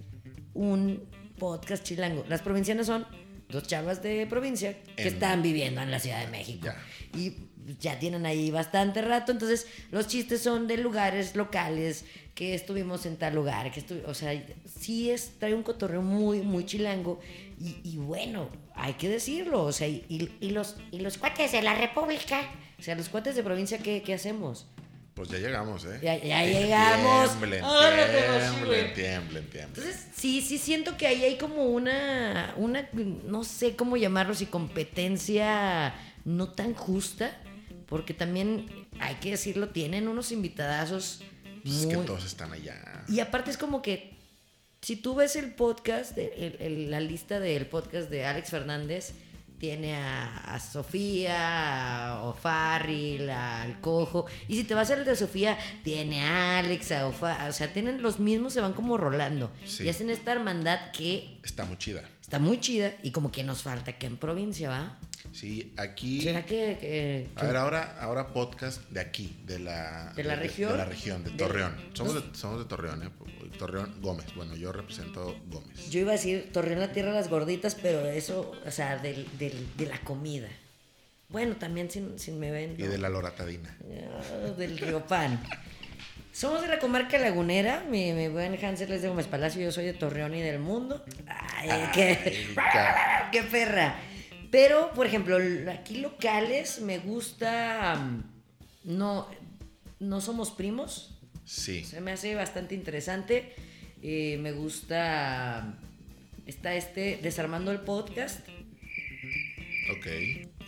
[0.53, 1.03] un
[1.37, 2.23] podcast chilango.
[2.29, 3.05] Las provincianas son
[3.49, 6.65] dos chavas de provincia que En- están viviendo en la Ciudad de México.
[6.67, 6.77] Ya.
[7.19, 7.49] Y
[7.79, 9.31] ya tienen ahí bastante rato.
[9.31, 13.71] Entonces, los chistes son de lugares locales que estuvimos en tal lugar.
[13.71, 14.31] Que estu- o sea,
[14.79, 17.19] sí es, trae un cotorreo muy, muy chilango.
[17.59, 19.63] Y, y bueno, hay que decirlo.
[19.63, 22.41] O sea, y, y- y los, y los cuates de la República.
[22.79, 24.67] O sea, los cuates de provincia, ¿qué, qué hacemos?
[25.15, 25.99] Pues ya llegamos, ¿eh?
[26.03, 27.29] Ya- ya llegamos.
[27.31, 29.63] Tiemblen, así, tiemblen, tiemblen, tiemblen.
[29.69, 32.87] Entonces, sí, sí siento que ahí hay como una, una,
[33.25, 37.31] no sé cómo llamarlo, si competencia no tan justa,
[37.87, 38.67] porque también,
[38.99, 41.21] hay que decirlo, tienen unos invitadazos
[41.63, 43.03] Pues es que todos están allá.
[43.09, 44.15] Y aparte es como que,
[44.81, 49.13] si tú ves el podcast, el- el- la lista del podcast de Alex Fernández,
[49.59, 54.27] tiene a, a Sofía, a O'Farrill, al Cojo.
[54.47, 57.49] Y si te vas al de Sofía, tiene a Alex, a O'Farrill.
[57.49, 59.51] O sea, tienen los mismos, se van como rolando.
[59.65, 59.83] Sí.
[59.83, 62.03] Y hacen esta hermandad que Está muy chida.
[62.27, 64.97] Está muy chida y como que nos falta que en provincia, ¿va?
[65.31, 66.21] Sí, aquí.
[66.21, 66.77] ¿Será que...?
[66.79, 70.73] que- A ver, ahora, ahora podcast de aquí, de la, ¿De la región?
[70.73, 71.75] De la región, de De- Torreón.
[71.93, 73.09] Somos de, somos de Torreón, ¿eh?
[73.57, 74.25] Torreón Gómez.
[74.35, 75.89] Bueno, yo represento Gómez.
[75.89, 79.25] Yo iba a decir Torreón la tierra de las gorditas, pero eso, o sea, del,
[79.37, 80.49] del- de la comida.
[81.29, 82.75] Bueno, también sin, sin me ven.
[82.77, 83.77] Y de la loratadina.
[83.81, 85.41] Ah, del Río Pan.
[86.33, 87.83] Somos de la comarca lagunera.
[87.89, 89.61] Mi, mi buen Hansel es de Gómez Palacio.
[89.61, 91.03] Yo soy de Torreón y del mundo.
[91.57, 93.99] Ay, qué, ca- qué perra.
[94.51, 95.37] Pero, por ejemplo,
[95.71, 97.95] aquí locales me gusta.
[97.99, 98.23] um,
[98.83, 99.27] No,
[99.99, 101.19] no somos primos.
[101.45, 101.83] Sí.
[101.83, 103.53] Se me hace bastante interesante.
[104.01, 105.77] Eh, me gusta.
[106.45, 108.47] Está este Desarmando el Podcast,
[109.91, 110.05] Ok.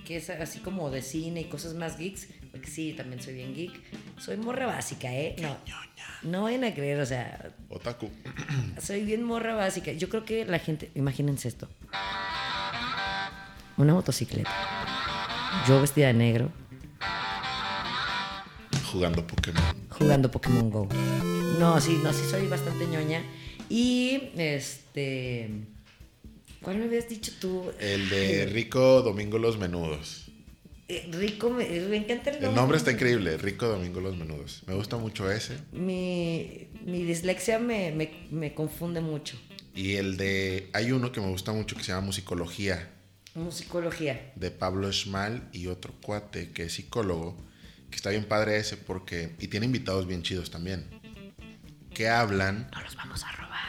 [0.06, 2.28] que es así como de cine y cosas más geeks.
[2.52, 3.72] Porque sí, también soy bien geek.
[4.20, 5.36] Soy morra básica, ¿eh?
[5.42, 5.56] No,
[6.24, 8.10] no vayan a creer, o sea, Otaku.
[8.82, 9.92] soy bien morra básica.
[9.94, 11.68] Yo creo que la gente, imagínense esto.
[13.78, 14.52] Una motocicleta.
[15.68, 16.52] Yo vestida de negro,
[18.92, 19.64] Jugando Pokémon.
[19.90, 20.88] jugando Pokémon Go.
[21.60, 23.24] No, sí, no, sí soy bastante ñoña.
[23.70, 25.50] Y este.
[26.62, 27.72] ¿Cuál me habías dicho tú?
[27.80, 30.29] El de Rico Domingo Los Menudos.
[30.92, 32.50] Eh, Rico, me, me encanta el nombre.
[32.50, 34.64] El nombre está increíble, Rico Domingo Los Menudos.
[34.66, 35.60] Me gusta mucho ese.
[35.72, 39.38] Mi, mi dislexia me, me, me confunde mucho.
[39.76, 40.70] Y el de.
[40.74, 42.90] Hay uno que me gusta mucho que se llama Musicología,
[43.36, 44.32] Musicología.
[44.36, 47.38] de Pablo Schmal y otro cuate que es psicólogo.
[47.92, 49.36] Que está bien padre ese porque.
[49.40, 50.88] Y tiene invitados bien chidos también.
[51.94, 52.68] Que hablan.
[52.74, 53.60] No los vamos a robar.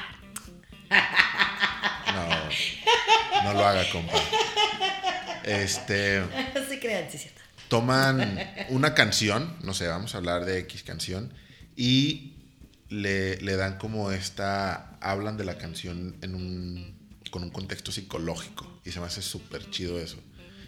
[2.14, 4.18] No, no lo haga, compa.
[5.44, 6.22] Este.
[6.90, 7.40] Crean, sí cierto.
[7.68, 8.38] toman
[8.70, 11.32] una canción, no sé, vamos a hablar de X canción,
[11.76, 12.34] y
[12.88, 16.98] le, le dan como esta, hablan de la canción en un,
[17.30, 20.18] con un contexto psicológico, y se me hace súper chido eso.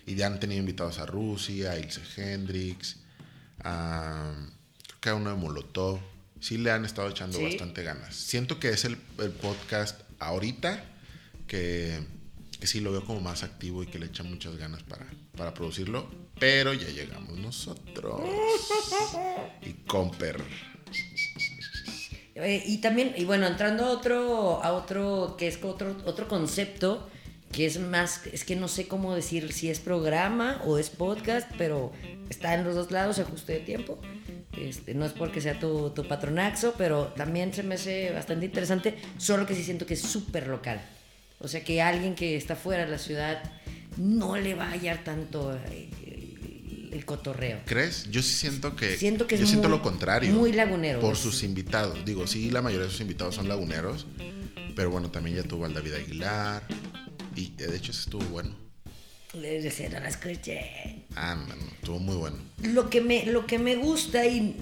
[0.06, 2.96] Y ya han tenido invitados a Rusia, a Ilse Hendrix,
[3.64, 4.32] a,
[4.78, 6.00] creo que a uno de Molotov.
[6.40, 7.44] Sí le han estado echando Sí.
[7.44, 8.16] bastante ganas.
[8.16, 10.84] Siento que es el, el podcast ahorita
[11.46, 12.00] que,
[12.62, 15.04] que sí lo veo como más activo y que le echan muchas ganas para,
[15.36, 16.08] para producirlo.
[16.38, 18.20] Pero ya llegamos nosotros.
[19.62, 20.40] Y Comper.
[22.36, 27.10] Eh, y también, y bueno, entrando a otro, a otro, que es otro, otro concepto,
[27.50, 31.50] que es más, es que no sé cómo decir si es programa o es podcast,
[31.58, 31.90] pero
[32.30, 33.98] está en los dos lados, ajuste de tiempo.
[34.56, 38.94] Este, no es porque sea tu, tu patronaxo, pero también se me hace bastante interesante,
[39.18, 40.80] solo que sí siento que es súper local.
[41.42, 43.42] O sea, que alguien que está fuera de la ciudad
[43.96, 47.58] no le va a hallar tanto eh, el, el cotorreo.
[47.66, 48.08] ¿Crees?
[48.10, 48.96] Yo sí siento que.
[48.96, 50.32] Siento que es yo siento muy- lo contrario.
[50.32, 51.00] muy lagunero.
[51.00, 52.04] Por sus invitados.
[52.04, 54.06] Digo, sí, la mayoría de sus invitados son laguneros.
[54.76, 56.62] Pero bueno, también ya tuvo al David Aguilar.
[57.36, 58.54] Y eh, de hecho, ese estuvo bueno.
[59.34, 61.04] Les decía, no la escuché.
[61.16, 62.36] Ah, no, estuvo muy bueno.
[62.62, 64.54] Lo que me, lo que me gusta y,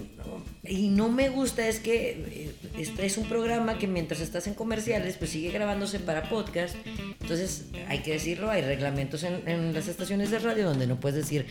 [0.63, 4.55] y no me gusta es que eh, este es un programa que mientras estás en
[4.55, 6.77] comerciales, pues sigue grabándose para podcast.
[7.21, 11.17] Entonces, hay que decirlo, hay reglamentos en, en las estaciones de radio donde no puedes
[11.17, 11.47] decir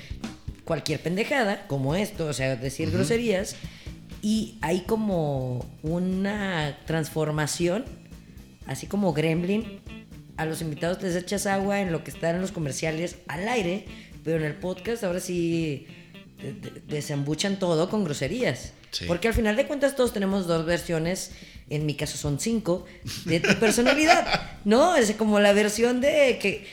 [0.64, 3.56] cualquier pendejada, como esto, o sea, decir groserías.
[4.22, 7.86] Y hay como una transformación,
[8.66, 9.82] así como Gremlin.
[10.40, 13.86] A los invitados les echas agua en lo que están en los comerciales al aire,
[14.24, 15.86] pero en el podcast ahora sí
[16.42, 18.72] de- de- desembuchan todo con groserías.
[18.92, 19.06] Sí.
[19.06, 21.32] Porque al final de cuentas todos tenemos dos versiones,
[21.70, 22.86] en mi caso son cinco,
[23.26, 24.26] de tu personalidad.
[24.66, 24.96] ¿No?
[24.96, 26.66] Es como la versión de que.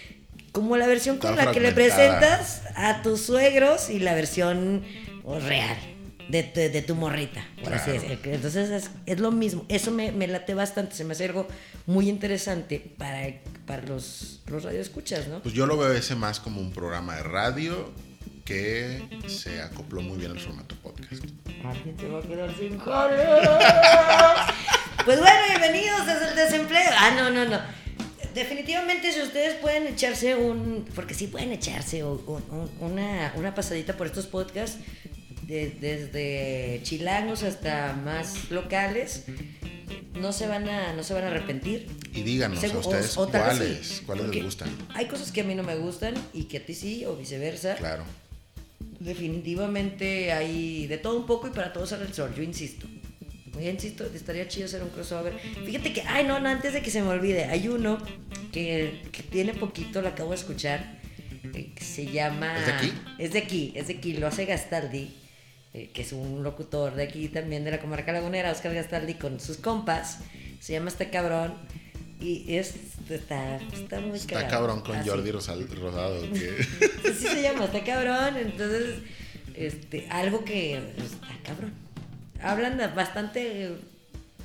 [0.53, 4.85] Como la versión con Está la que le presentas a tus suegros y la versión
[5.25, 5.77] oh, real
[6.29, 8.01] de, tu- de tu morrita, por así Claro.
[8.09, 8.33] decirlo.
[8.35, 9.65] Entonces es, es lo mismo.
[9.69, 10.95] Eso me, me late bastante.
[10.95, 11.47] Se me hace algo
[11.87, 13.27] muy interesante para,
[13.67, 15.41] para los, los radioescuchas, ¿no?
[15.43, 17.93] Pues yo lo veo ese más como un programa de radio
[18.45, 21.23] que se acopló muy bien al formato podcast.
[21.65, 23.17] Alguien se va a quedar sin jale.
[25.05, 26.91] Pues bueno, bienvenidos desde el desempleo.
[26.97, 27.61] Ah, no, no, no.
[28.35, 33.97] Definitivamente si ustedes pueden echarse un, porque sí pueden echarse un- un- una, una pasadita
[33.97, 34.79] por estos podcasts,
[35.47, 39.25] de- desde chilangos hasta más locales,
[40.15, 41.87] no se van a, no se van a arrepentir.
[42.15, 44.69] Y díganos a ustedes o- o cuáles, sí, cuáles les gustan.
[44.95, 47.75] Hay cosas que a mí no me gustan y que a ti sí, o viceversa.
[47.77, 48.05] Claro.
[49.01, 52.87] Definitivamente hay de todo un poco y para todos sale el sol, yo insisto.
[53.55, 55.33] Yo insisto, estaría chido hacer un crossover.
[55.65, 57.99] Fíjate que, ay no, no, antes de que se me olvide, hay uno
[58.53, 60.99] que, que tiene poquito, lo acabo de escuchar,
[61.55, 62.59] eh, que se llama...
[62.59, 62.93] ¿Es de aquí?
[63.19, 65.11] Es de aquí, es de aquí, lo hace Gastaldi,
[65.77, 69.39] eh, que es un locutor de aquí también de la comarca lagunera, Oscar Gastaldi, con
[69.41, 70.19] sus compas,
[70.61, 71.55] se llama este cabrón,
[72.19, 72.75] y es,
[73.11, 74.51] está, está muy Está cagado.
[74.51, 75.09] cabrón con Así.
[75.11, 76.23] Jordi Rosal- Rosado.
[76.33, 76.67] Que...
[77.11, 78.39] Así se llama, está cabrón.
[78.39, 78.95] Entonces,
[79.55, 81.73] este, algo que pues, está cabrón.
[82.43, 83.71] Hablan bastante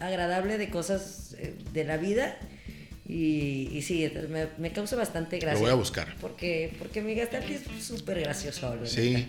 [0.02, 2.38] agradable de cosas eh, de la vida
[3.08, 5.60] Y, y sí, me, me causa bastante gracia.
[5.60, 6.13] Lo voy a buscar.
[6.20, 8.78] Porque, porque mi Gastaldi es súper gracioso.
[8.86, 9.28] Sí.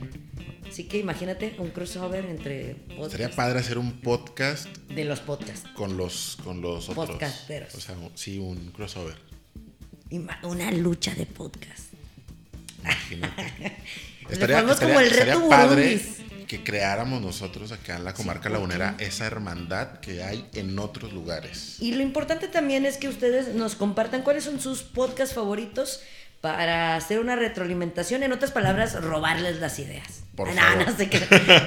[0.73, 5.69] Así que imagínate un crossover entre podcast Sería padre hacer un podcast de los podcasts.
[5.75, 7.11] con los, con los otros.
[7.11, 7.75] Podcasteros.
[7.75, 9.17] O sea, sí, un crossover.
[10.43, 11.93] Una lucha de podcast.
[12.81, 13.77] Imagínate.
[14.31, 16.47] Le ponemos como el estaría reto padre Burundis.
[16.49, 20.79] que creáramos nosotros acá en la comarca ¿por qué lagunera esa hermandad que hay en
[20.79, 21.77] otros lugares.
[21.81, 26.01] Y lo importante también es que ustedes nos compartan cuáles son sus podcasts favoritos
[26.41, 28.23] para hacer una retroalimentación.
[28.23, 30.22] En otras palabras, robarles las ideas.
[30.37, 30.87] Por no, favor.
[30.87, 31.21] no sé qué.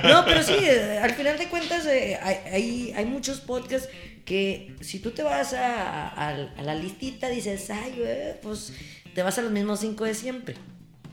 [0.03, 3.89] No, pero sí, eh, al final de cuentas eh, hay, hay, muchos podcasts
[4.25, 8.73] que si tú te vas a, a- a la listita dices, ay, güey, pues
[9.13, 10.55] te vas a los mismos cinco de siempre.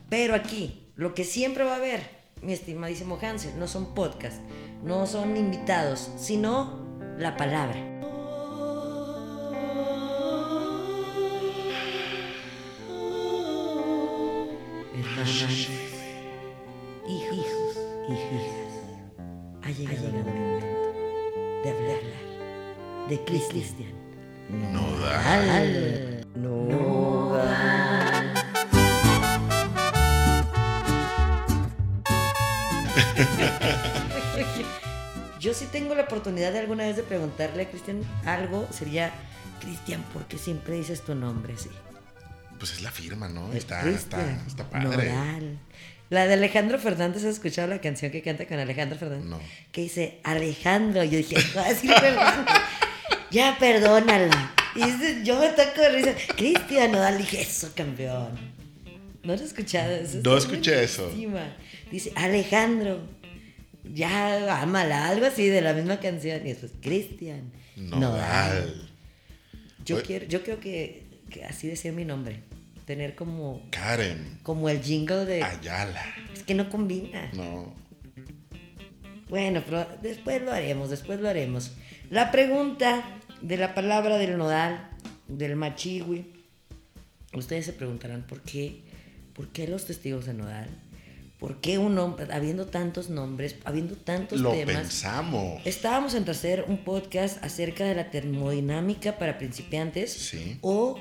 [0.09, 2.01] Pero aquí, lo que siempre va a haber,
[2.41, 4.39] mi estimadísimo Hansel, no son podcasts,
[4.83, 7.92] no son invitados, sino la palabra.
[36.33, 39.11] Oportunidad de alguna vez de preguntarle a Cristian algo, sería,
[39.61, 41.69] Cristian, ¿por qué siempre dices tu nombre así?
[42.57, 43.51] Pues es la firma, ¿no?
[43.51, 45.11] Es Está, está, está padre.
[46.09, 49.25] La de Alejandro Fernández, ¿has escuchado la canción que canta con Alejandro Fernández?
[49.25, 49.39] No.
[49.71, 51.03] Que dice, Alejandro.
[51.03, 52.45] Yo dije, "Va a decir perdón".
[53.31, 54.53] ya perdónala.
[54.75, 56.13] Y dice, yo me toco de risa.
[56.35, 58.29] Cristian Nodal, dije, eso, campeón.
[59.23, 59.91] ¿No lo has escuchado?
[59.91, 61.11] Eso No escuché eso.
[61.91, 62.99] Dice, Alejandro,
[63.83, 66.45] ya ámala, algo así de la misma canción.
[66.45, 68.89] Y después, Cristian Nodal.
[69.85, 70.05] Yo Oye.
[70.05, 72.43] quiero, yo creo que, que así decía mi nombre.
[72.85, 74.39] Tener como, Karen.
[74.43, 75.43] como el jingle de.
[75.43, 76.03] Ayala.
[76.33, 77.29] Es que no combina.
[77.33, 77.73] No.
[79.29, 81.71] Bueno, pero después lo haremos, después lo haremos.
[82.09, 83.03] La pregunta
[83.41, 84.89] de la palabra del nodal,
[85.27, 86.31] del machiwi.
[87.33, 88.81] Ustedes se preguntarán por qué,
[89.33, 90.69] por qué los testigos de nodal,
[91.43, 94.77] por qué un nombre, habiendo tantos nombres, habiendo tantos Lo temas.
[94.77, 95.61] pensamos.
[95.65, 100.57] Estábamos entre hacer un podcast acerca de la termodinámica para principiantes Sí.
[100.61, 100.97] o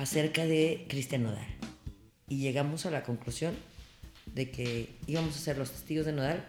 [0.00, 1.46] acerca de Cristian Nodal.
[2.30, 3.54] Y llegamos a la conclusión
[4.34, 6.42] de que íbamos a ser los testigos de Nodal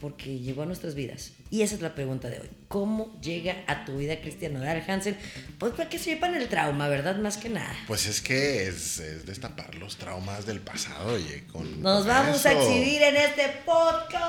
[0.00, 1.32] porque llegó a nuestras vidas.
[1.52, 2.48] Y esa es la pregunta de hoy.
[2.68, 5.16] ¿Cómo llega a tu vida Cristian Nodal Hansen?
[5.58, 7.16] Pues para que sepan el trauma, ¿verdad?
[7.18, 7.74] Más que nada.
[7.88, 11.42] Pues es que es, es destapar los traumas del pasado, oye.
[11.52, 14.20] Con, Nos con vamos a exhibir en este podcast.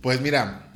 [0.00, 0.68] Pues mira,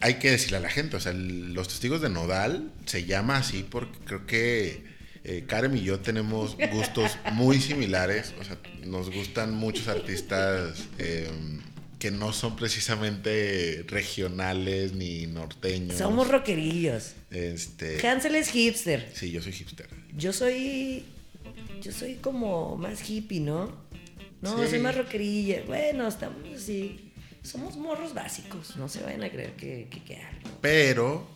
[0.00, 3.38] hay que decirle a la gente, o sea, el- los testigos de Nodal se llama
[3.38, 4.84] así porque creo que
[5.24, 11.28] eh, Karen y yo tenemos gustos muy similares, o sea, nos gustan muchos artistas eh,
[11.98, 15.98] que no son precisamente regionales ni norteños.
[15.98, 17.14] Somos rockerillos.
[17.30, 19.10] Este, Hansel es hipster.
[19.14, 19.88] sí, yo soy hipster.
[20.16, 21.04] Yo soy.
[21.82, 23.72] Yo soy como más hippie, ¿no?
[24.40, 24.70] No, Sí.
[24.70, 25.62] soy más rockerilla.
[25.66, 27.12] Bueno, estamos así.
[27.42, 28.76] Somos morros básicos.
[28.76, 30.50] No se vayan a creer que, que, que algo.
[30.60, 31.26] Pero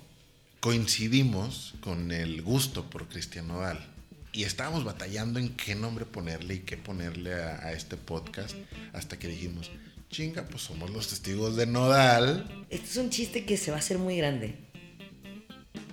[0.61, 3.85] coincidimos con el gusto por Cristian Nodal.
[4.33, 8.57] Y estábamos batallando en qué nombre ponerle y qué ponerle a, a este podcast.
[8.93, 9.71] Hasta que dijimos,
[10.13, 12.65] chinga, pues somos los testigos de Nodal.
[12.71, 14.55] Esto es un chiste que se va a hacer muy grande.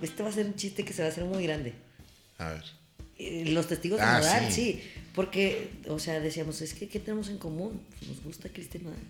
[0.02, 1.74] Este va a ser un chiste que se va a hacer muy grande.
[2.38, 2.64] A ver.
[3.18, 4.62] Eh, Los testigos de Ah, Nodal, sí.
[4.74, 4.82] sí.
[5.14, 7.80] Porque, o sea, decíamos, es que ¿qué tenemos en común?
[8.06, 9.00] Nos gusta Cristian Nodal.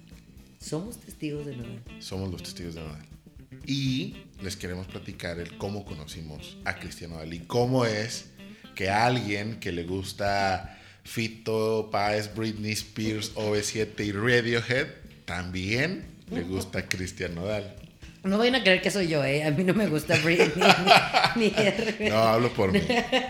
[0.61, 1.83] Somos testigos de Nodal.
[1.99, 3.05] Somos los testigos de Nodal.
[3.67, 8.27] Y les queremos platicar el cómo conocimos a Cristian Nodal y cómo es
[8.75, 14.89] que alguien que le gusta Fito, Páez, Britney Spears, OV7 y Radiohead
[15.25, 17.77] también le gusta Cristian Nodal.
[18.23, 19.45] No vayan a creer que soy yo, ¿eh?
[19.45, 20.69] A mí no me gusta Britney
[21.37, 21.53] ni.
[22.09, 22.81] No, hablo por mí.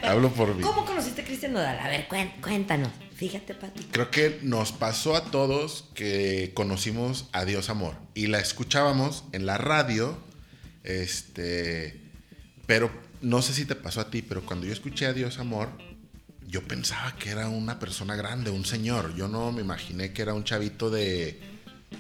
[0.03, 0.63] Hablo por mí.
[0.63, 1.79] ¿Cómo conociste a Cristian Nodal?
[1.79, 2.09] A ver,
[2.41, 2.91] cuéntanos.
[3.15, 3.85] Fíjate, Pati.
[3.93, 9.47] Creo que nos pasó a todos que conocimos a Dios Amor y la escuchábamos en
[9.47, 10.19] la radio,
[10.85, 12.01] este,
[12.67, 15.69] pero no sé si te pasó a ti, pero cuando yo escuché a Dios Amor,
[16.51, 19.15] yo pensaba que era una persona grande, un señor.
[19.15, 21.39] Yo no me imaginé que era un chavito de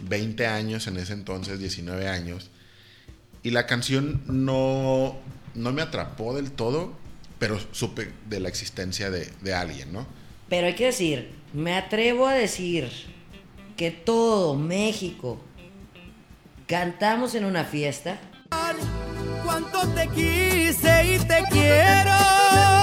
[0.02, 2.50] 20 años en ese entonces, 19 años.
[3.42, 5.16] Y la canción no,
[5.54, 6.92] no me atrapó del todo,
[7.38, 10.06] pero supe de la existencia de, de alguien, ¿no?
[10.48, 12.90] Pero hay que decir, me atrevo a decir
[13.76, 15.40] que todo México
[16.66, 18.20] cantamos en una fiesta
[19.44, 22.79] cuánto te quise y te quiero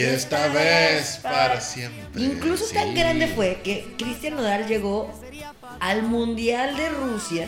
[0.00, 2.22] Y esta vez para siempre.
[2.22, 5.12] Incluso tan grande fue que Cristian Nodal llegó
[5.80, 7.46] al Mundial de Rusia.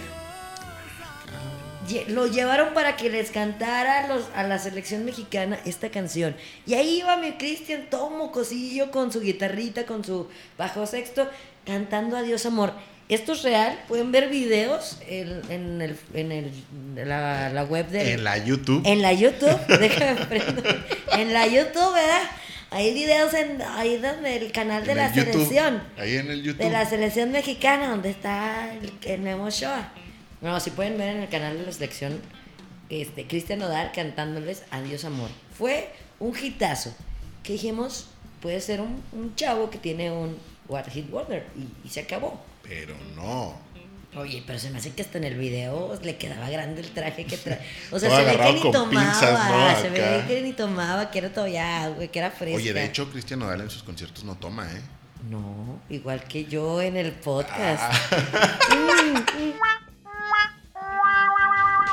[2.09, 6.35] Lo llevaron para que les cantara a, los- a la selección mexicana esta canción.
[6.67, 11.29] Y ahí iba mi Cristian, todo mocosillo, con su guitarrita, con su bajo sexto,
[11.67, 12.73] cantando Adiós Amor.
[13.09, 16.53] Esto es real, pueden ver videos en, en el, en el-
[17.09, 18.13] la, la web de...
[18.13, 18.83] En la YouTube.
[18.87, 20.21] En la YouTube, déjame.
[21.13, 22.23] En la YouTube, ¿verdad?
[22.73, 25.33] Hay videos en ahí donde el canal de en la el YouTube.
[25.33, 25.83] selección.
[25.99, 26.63] Ahí en el YouTube.
[26.65, 29.93] De la selección mexicana, donde está el, el Memo Ochoa.
[30.41, 32.21] No, si pueden ver en el canal de la selección,
[32.89, 35.31] este, Cristian Nodal cantándoles Adiós Amor.
[35.57, 36.95] Fue un hitazo.
[37.43, 38.09] Que dijimos,
[38.41, 40.37] puede ser un, un chavo que tiene un
[40.69, 41.47] What Hit Wonder.
[41.57, 42.41] Y, y se acabó.
[42.63, 43.55] Pero no.
[44.15, 47.25] Oye, pero se me hace que hasta en el video le quedaba grande el traje
[47.25, 47.61] que trae.
[47.91, 49.81] O sea, se ve que ni tomaba, pinzas, ¿no?
[49.81, 52.57] se ve que ni tomaba, que era todavía, güey, que era fresca.
[52.57, 54.83] Oye, de hecho, Cristian Nodal en sus conciertos no toma, ¿eh?
[55.31, 57.83] No, igual que yo en el podcast.
[57.83, 58.59] Ah.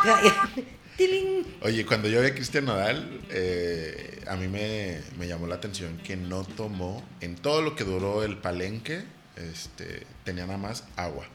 [1.62, 5.98] Oye, cuando yo vi a Cristian Nodal, eh, a mí me, me llamó la atención
[6.00, 9.04] que no tomó, en todo lo que duró el palenque,
[9.38, 11.26] este, tenía nada más agua.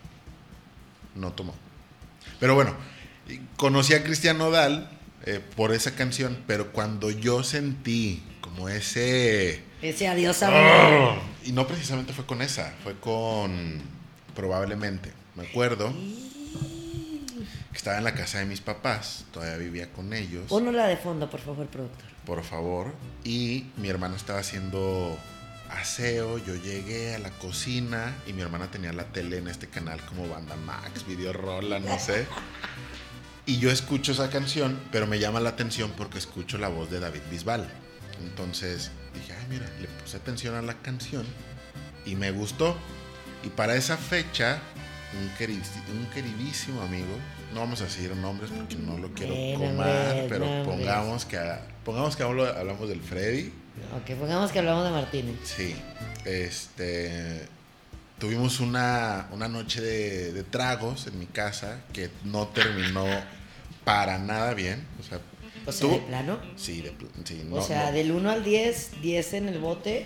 [1.15, 1.55] No tomó.
[2.41, 2.75] Pero bueno,
[3.57, 4.91] conocí a Cristian Nodal
[5.27, 9.63] eh, por esa canción, pero cuando yo sentí como ese...
[9.81, 11.19] Ese adiós amor.
[11.45, 13.83] Y no precisamente fue con esa, fue con...
[14.35, 15.93] Probablemente, me acuerdo.
[17.71, 20.45] Que estaba en la casa de mis papás, todavía vivía con ellos.
[20.49, 22.05] Ponla de fondo, por favor, productor.
[22.25, 22.95] por favor.
[23.25, 25.17] Y mi hermano estaba haciendo
[25.75, 26.39] aseo.
[26.39, 30.29] Yo llegué a la cocina y mi hermana tenía la tele en este canal como
[30.29, 32.27] Banda Max, Video Rola, no sé.
[33.47, 37.01] Y yo escucho esa canción, pero me llama la atención porque escucho la voz de
[37.01, 37.69] David Bisbal.
[38.23, 41.27] Entonces dije, ay, mira, le puse atención a la canción
[42.07, 42.77] y me gustó.
[43.43, 44.61] Y para esa fecha,
[45.13, 47.19] un, un queridísimo amigo,
[47.53, 51.39] no vamos a decir nombres porque no lo quiero nombres, pero pongamos que,
[51.85, 53.53] pongamos que hablo- hablamos del Freddy.
[53.97, 55.37] Ok, pongamos que hablamos de Martínez.
[55.45, 55.75] Sí,
[56.25, 57.47] este.
[58.19, 63.05] Tuvimos una, una noche de, de tragos en mi casa que no terminó
[63.85, 64.87] para nada bien.
[65.01, 65.19] O sea,
[65.67, 66.39] O sea, tuvo- de plano.
[66.57, 69.59] Sí, de pl- sí, no, o sea, no, del 1 al 10, 10 en el
[69.59, 70.05] bote.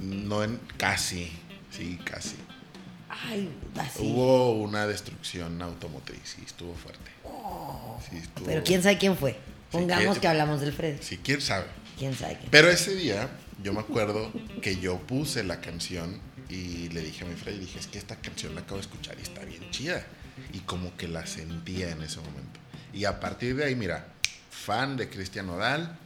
[0.00, 1.30] no en casi,
[1.70, 2.34] sí, casi.
[3.08, 3.48] Ay,
[3.78, 4.02] así.
[4.02, 7.10] Hubo una destrucción automotriz y estuvo fuerte.
[8.10, 9.38] Sí, estuvo- Pero quién sabe quién fue.
[9.70, 10.98] Pongamos que- que hablamos del Freddy.
[11.02, 11.66] Sí, quién sabe.
[11.98, 12.50] Quién sabe quién.
[12.50, 13.28] Pero ese día,
[13.62, 17.78] yo me acuerdo que yo puse la canción y le dije a mi Freddy, dije,
[17.78, 20.04] es que esta canción la acabo de escuchar y está bien chida.
[20.52, 22.60] Y como que la sentía en ese momento.
[22.92, 24.06] Y a partir de ahí, mira,
[24.50, 25.98] fan de Cristian Nodal.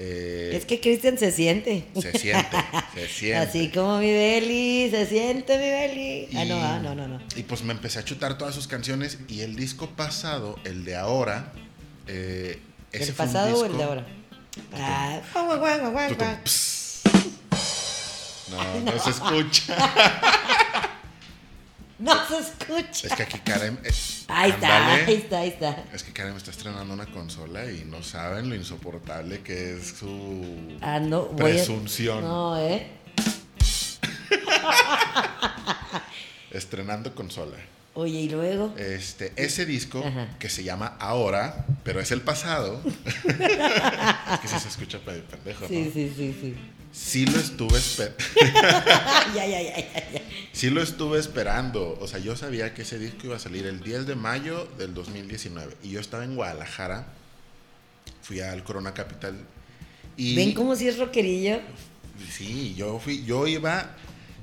[0.00, 1.86] eh, Es que Cristian se siente.
[2.00, 2.56] se siente,
[2.94, 3.36] se siente.
[3.36, 6.28] Así como mi Beli, se siente mi Beli.
[6.36, 7.20] Ah, no, ah, no, no, no.
[7.36, 10.94] Y pues me empecé a chutar todas sus canciones y el disco pasado, el de
[10.96, 11.52] ahora,
[12.06, 12.60] eh,
[12.92, 14.06] ¿El pasado o el de ahora?
[14.74, 15.20] Ah,
[16.44, 17.02] ps.
[18.50, 19.74] No, no se escucha.
[22.00, 23.08] No se escucha.
[23.08, 23.76] Es que aquí Karen.
[23.82, 23.90] eh,
[24.28, 25.84] Ahí está, ahí está, ahí está.
[25.92, 30.78] Es que Karen está estrenando una consola y no saben lo insoportable que es su
[30.80, 32.22] Ah, no, a- presunción.
[32.22, 32.86] No, ¿eh?
[36.52, 37.56] Estrenando consola.
[37.98, 38.72] Oye, y luego.
[38.78, 40.28] Este, ese disco Ajá.
[40.38, 42.80] que se llama Ahora, pero es el pasado.
[43.24, 45.68] es que sí se escucha pe- pendejo, ¿no?
[45.68, 46.54] Sí, sí, sí, sí.
[46.92, 48.14] Sí lo estuve esper-
[49.34, 50.22] ya, ya, ya, ya, ya.
[50.52, 51.98] sí lo estuve esperando.
[52.00, 54.94] O sea, yo sabía que ese disco iba a salir el 10 de mayo del
[54.94, 57.08] 2019 y yo estaba en Guadalajara.
[58.22, 59.34] Fui al Corona Capital
[60.16, 61.58] y ¿Ven cómo si es rockerillo?
[62.30, 63.90] Sí, yo fui, yo iba,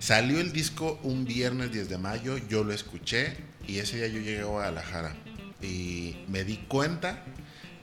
[0.05, 3.37] salió el disco un viernes 10 de mayo, yo lo escuché
[3.67, 5.15] y ese día yo llegué a Guadalajara
[5.63, 7.23] y me di cuenta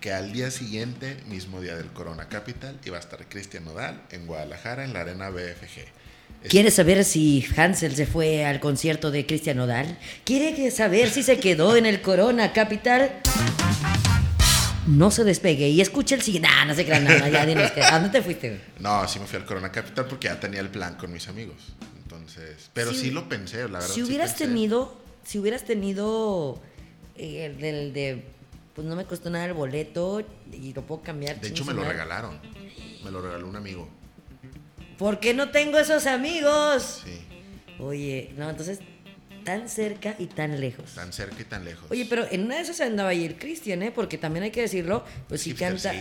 [0.01, 4.29] que al día siguiente, mismo día del Corona Capital, iba a estar Cristian Nodal en
[4.29, 6.49] Guadalajara en la arena BFG.
[6.49, 9.99] ¿Quiere saber si Hansel se fue al concierto de Cristian Nodal?
[10.25, 13.11] ¿Quiere saber si se quedó en el Corona Capital?
[14.87, 16.49] No se despegue y escuche el siguiente.
[16.49, 17.83] Nah, no se crean nada, ya dinos que.
[17.83, 18.61] ¿A dónde te fuiste?
[18.79, 21.75] No, sí me fui al Corona Capital porque ya tenía el plan con mis amigos.
[22.23, 23.89] Entonces, pero Si- sí, lo pensé, la verdad.
[23.89, 26.61] Si hubieras tenido, si hubieras tenido
[27.17, 28.23] eh, el del de,
[28.75, 31.41] pues no me costó nada el boleto y lo puedo cambiar.
[31.41, 32.39] De hecho, me lo regalaron.
[33.05, 33.89] Me lo regaló un amigo.
[34.99, 37.03] ¿Por qué no tengo esos amigos?
[37.05, 37.19] Sí,
[37.81, 38.79] Oye, no, entonces
[39.45, 40.95] tan cerca y tan lejos.
[40.95, 41.91] tan cerca y tan lejos.
[41.91, 43.91] Oye, pero en una de esas andaba ahí el Cristian, ¿eh?
[43.91, 45.93] Porque también hay que decirlo, pues sí canta,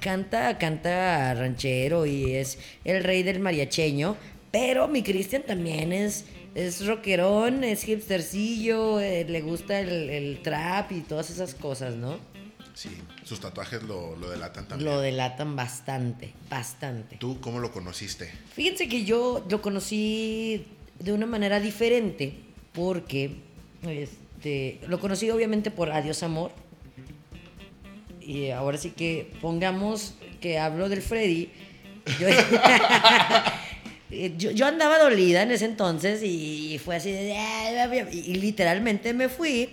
[0.00, 4.16] canta, canta ranchero y es el rey del mariacheño,
[4.56, 10.92] pero mi Cristian también es, es rockerón, es hipstercillo, eh, le gusta el, el trap
[10.92, 12.18] y todas esas cosas, ¿no?
[12.72, 12.88] Sí,
[13.22, 14.90] sus tatuajes lo, lo delatan también.
[14.90, 17.16] Lo delatan bastante, bastante.
[17.16, 18.32] ¿Tú cómo lo conociste?
[18.54, 20.66] Fíjense que yo lo conocí
[21.00, 22.32] de una manera diferente
[22.72, 23.36] porque
[23.82, 26.50] este, lo conocí obviamente por Adiós Amor.
[28.22, 31.50] Y ahora sí que pongamos que hablo del Freddy.
[32.18, 32.28] Yo,
[34.10, 37.34] yo, yo andaba dolida en ese entonces y fue así de...
[38.12, 39.70] Y, y literalmente me fui.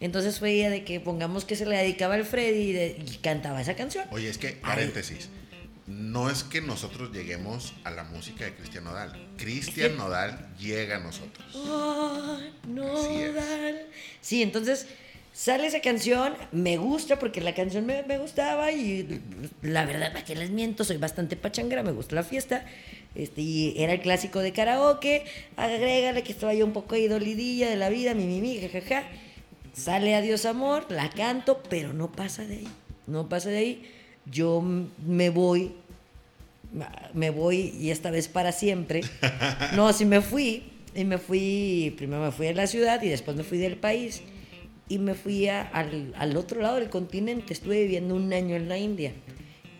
[0.00, 3.16] Entonces fue ella de que pongamos que se le dedicaba al Freddy y, de- y
[3.18, 4.04] cantaba esa canción.
[4.10, 5.30] Oye, es que, paréntesis,
[5.86, 9.28] no es que nosotros lleguemos a la música de Cristian Nodal.
[9.38, 11.46] Cristian Nodal llega a nosotros.
[11.54, 12.38] Oh.
[12.68, 13.86] Nodal.
[14.20, 14.86] Sí, entonces
[15.36, 19.20] sale esa canción, me gusta porque la canción me, me gustaba y
[19.60, 20.82] la verdad, ¿para qué les miento?
[20.82, 22.64] Soy bastante pachangra, me gusta la fiesta.
[23.14, 25.24] Este, y era el clásico de karaoke,
[25.56, 29.04] agrégale que estaba yo un poco ahí dolidilla de la vida, mi, mi, mi, jajaja.
[29.74, 32.68] Sale Adiós Amor, la canto, pero no pasa de ahí,
[33.06, 33.90] no pasa de ahí.
[34.24, 34.62] Yo
[35.06, 35.74] me voy
[37.14, 39.02] me voy y esta vez para siempre.
[39.74, 40.62] No, sí me fui.
[40.94, 44.22] Y me fui, primero me fui a la ciudad y después me fui del país.
[44.88, 47.52] Y me fui a- al, al otro lado del continente.
[47.52, 49.12] Estuve viviendo un año en la India.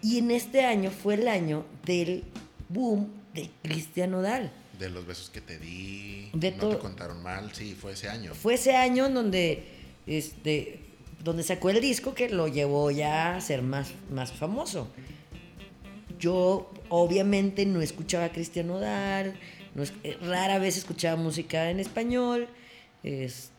[0.03, 2.25] Y en este año fue el año del
[2.69, 4.51] boom de Cristian Nodal.
[4.79, 8.35] De los besos que te di, De no te contaron mal, sí, fue ese año.
[8.35, 9.65] Fue ese año en donde,
[10.07, 10.81] este,
[11.25, 14.89] donde sacó el disco que lo llevó ya a ser más, más famoso.
[16.19, 22.49] Yo obviamente no escuchaba a Cristian no es- eh, rara vez escuchaba música en español,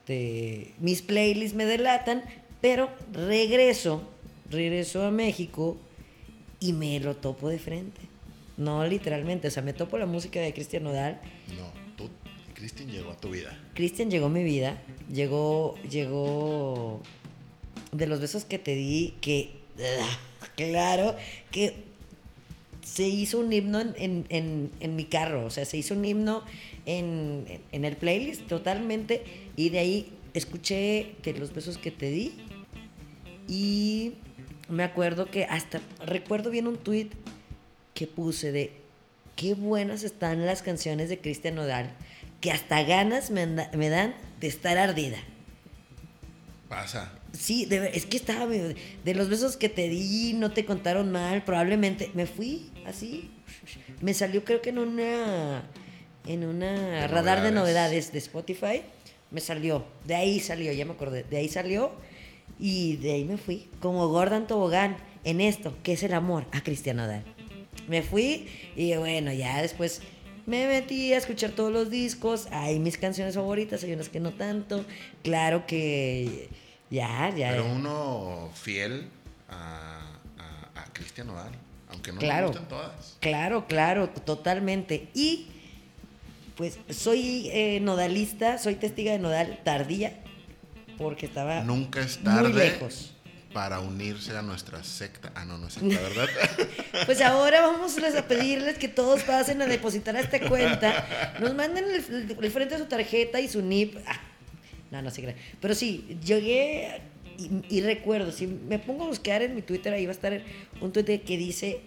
[0.08, 2.24] este, mis playlists me delatan,
[2.62, 4.02] pero regreso,
[4.50, 5.78] regreso a México
[6.60, 8.02] y me lo topo de frente.
[8.58, 12.10] No literalmente, o sea, me topo la música de Cristian Nodal No, tú,
[12.56, 13.56] Cristian llegó a tu vida.
[13.76, 14.82] Cristian llegó a mi vida,
[15.14, 17.02] llegó, llegó
[17.92, 19.52] de los besos que te di, que,
[20.56, 21.16] claro,
[21.52, 21.86] que
[22.84, 26.04] se hizo un himno en, en- en- en mi carro, o sea, se hizo un
[26.06, 26.44] himno
[26.86, 29.24] en, en el playlist totalmente,
[29.58, 32.32] y de ahí escuché de los besos que te di,
[33.50, 34.14] y
[34.70, 37.10] me acuerdo que hasta, recuerdo bien un tweet
[37.94, 38.72] que puse de
[39.36, 41.90] qué buenas están las canciones de Cristian Nodal,
[42.40, 45.18] que hasta ganas me, anda- me dan de estar ardida.
[46.70, 47.12] Pasa.
[47.32, 51.44] Sí, de es que estaba de los besos que te di, no te contaron mal,
[51.44, 53.30] probablemente me fui así.
[54.02, 55.64] Me salió creo que en una
[56.26, 58.82] en una De radar de novedades de Spotify,
[59.32, 61.92] me salió, de ahí salió, ya me acordé, de ahí salió
[62.60, 66.62] y de ahí me fui como Gordon Tobogán en esto, que es el amor a
[66.62, 67.24] Cristian Nodal.
[67.88, 70.02] Me fui y bueno, ya después
[70.46, 72.48] me metí a escuchar todos los discos.
[72.52, 74.86] Hay mis canciones favoritas, hay unas que no tanto.
[75.24, 76.50] Claro que
[76.90, 77.50] ya, ya.
[77.52, 79.08] Pero uno fiel
[79.50, 81.28] a, a, a Cristian
[81.90, 82.48] aunque no Claro.
[82.48, 83.18] me gusten todas.
[83.20, 85.10] Claro, claro, totalmente.
[85.14, 85.48] Y
[86.58, 90.14] pues soy eh, nodalista, soy testiga de nodal tardía,
[90.98, 93.14] porque estaba Nunca es muy tarde lejos.
[93.54, 95.32] para unirse a nuestra secta.
[95.36, 96.28] Ah, no, no es secta, ¿verdad?
[97.06, 101.36] Pues ahora vamos a pedirles que todos pasen a depositar a esta cuenta.
[101.40, 103.96] Nos manden el, el frente de su tarjeta y su NIP.
[104.08, 104.20] Ah,
[104.92, 105.36] no, no sé qué.
[105.62, 107.02] Pero sí, llegué
[107.38, 110.42] y, y recuerdo, si me pongo a buscar en mi Twitter, ahí va a estar
[110.82, 111.82] un Twitter que dice,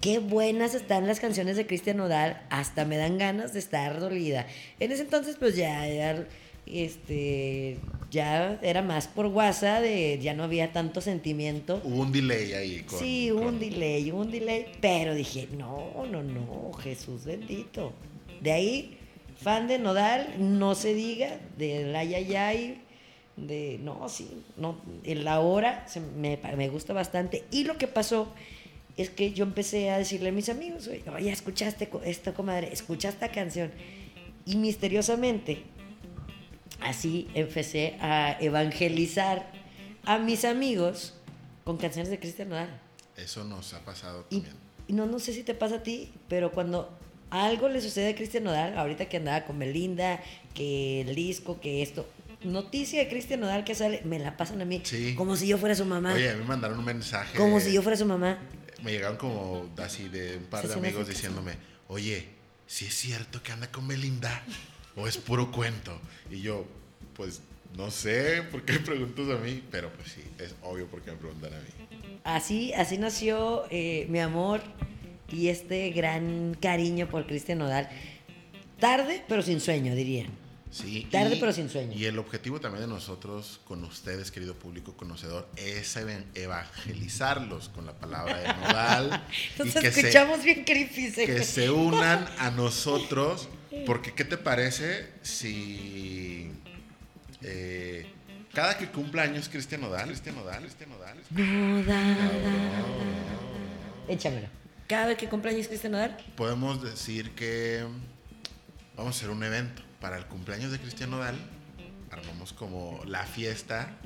[0.00, 4.46] qué buenas están las canciones de Cristian Nodal, hasta me dan ganas de estar dolida.
[4.78, 6.26] En ese entonces, pues ya, ya,
[6.66, 7.76] este,
[8.10, 11.80] ya era más por WhatsApp, de, ya no había tanto sentimiento.
[11.84, 12.82] Hubo un delay ahí.
[12.82, 17.92] Con, Sí, hubo un delay, hubo un delay, pero dije, no, no, no, Jesús bendito.
[18.40, 18.98] De ahí,
[19.36, 22.80] fan de Nodal, no se diga, del Ayayay,
[23.36, 27.44] de, no, sí, no, en la hora se me, me gusta bastante.
[27.50, 28.32] Y lo que pasó
[29.00, 33.30] es que yo empecé a decirle a mis amigos, oye, escuchaste esto, comadre, escucha esta
[33.30, 33.70] canción.
[34.46, 35.62] Y misteriosamente,
[36.80, 39.50] así empecé a evangelizar
[40.04, 41.14] a mis amigos
[41.64, 42.80] con canciones de Cristian Nodal.
[43.16, 44.56] Eso nos ha pasado Y, también.
[44.88, 46.90] y no, no sé si te pasa a ti, pero cuando
[47.30, 50.20] algo le sucede a Cristian Nodal, ahorita que andaba con Belinda,
[50.54, 52.08] que el disco, que esto,
[52.42, 55.14] noticia de Cristian Nodal que sale, me la pasan a mí, Sí.
[55.14, 57.36] como si yo fuera su mamá, Oye, a mí me mandaron un mensaje.
[57.36, 58.38] como si yo fuera su mamá.
[58.82, 61.54] Me llegaron como así de un par de amigos diciéndome,
[61.88, 62.28] oye,
[62.66, 64.42] si es cierto que anda con Belinda
[64.96, 65.98] o es puro cuento.
[66.30, 66.66] Y yo,
[67.14, 67.42] pues
[67.76, 71.16] no sé por qué preguntas a mí, pero pues sí, es obvio por qué me
[71.18, 72.20] preguntan a mí.
[72.24, 74.60] Así, así nació eh, mi amor
[75.30, 77.88] y este gran cariño por Cristian Nodal.
[78.78, 80.26] Tarde, pero sin sueño, diría.
[80.70, 81.92] Sí, Tarde, y- pero sin sueño.
[81.96, 87.86] Y el objetivo también de nosotros, con ustedes, querido público conocedor, es evan- evangelizarlos con
[87.86, 89.26] la palabra de Nodal.
[89.56, 91.10] y Nos que se, escuchamos bien creepy.
[91.10, 91.26] ¿sí?
[91.26, 93.48] que se unan a nosotros.
[93.86, 96.50] Porque, ¿qué te parece si
[97.42, 98.06] eh,
[98.52, 102.16] cada que cumpla años Cristian Nodal, Cristian Nodal, Cristian Nodal, Nodal.
[104.08, 104.48] Échamelo.
[104.88, 107.84] Cada vez que cumpleaños Cristian Nodal, podemos decir que
[108.96, 111.36] vamos a hacer un evento para el cumpleaños de Cristian Nodal.
[112.10, 113.96] Armamos como la fiesta,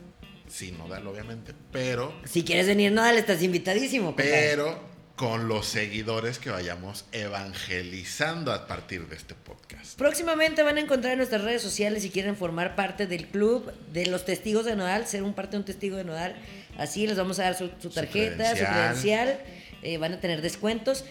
[0.48, 4.08] sin Nodal obviamente, pero, si quieres venir Nodal, estás invitadísimo.
[4.08, 4.30] compadre.
[4.30, 9.96] pero con los seguidores que vayamos evangelizando a partir de este podcast.
[9.96, 14.06] Próximamente van a encontrar en nuestras redes sociales si quieren formar parte del club de
[14.06, 16.34] los testigos de Nodal, ser un parte de un testigo de Nodal.
[16.76, 18.72] Así les vamos a dar su, su tarjeta, su credencial.
[18.72, 19.40] credencial,
[19.82, 21.04] eh, van a tener descuentos.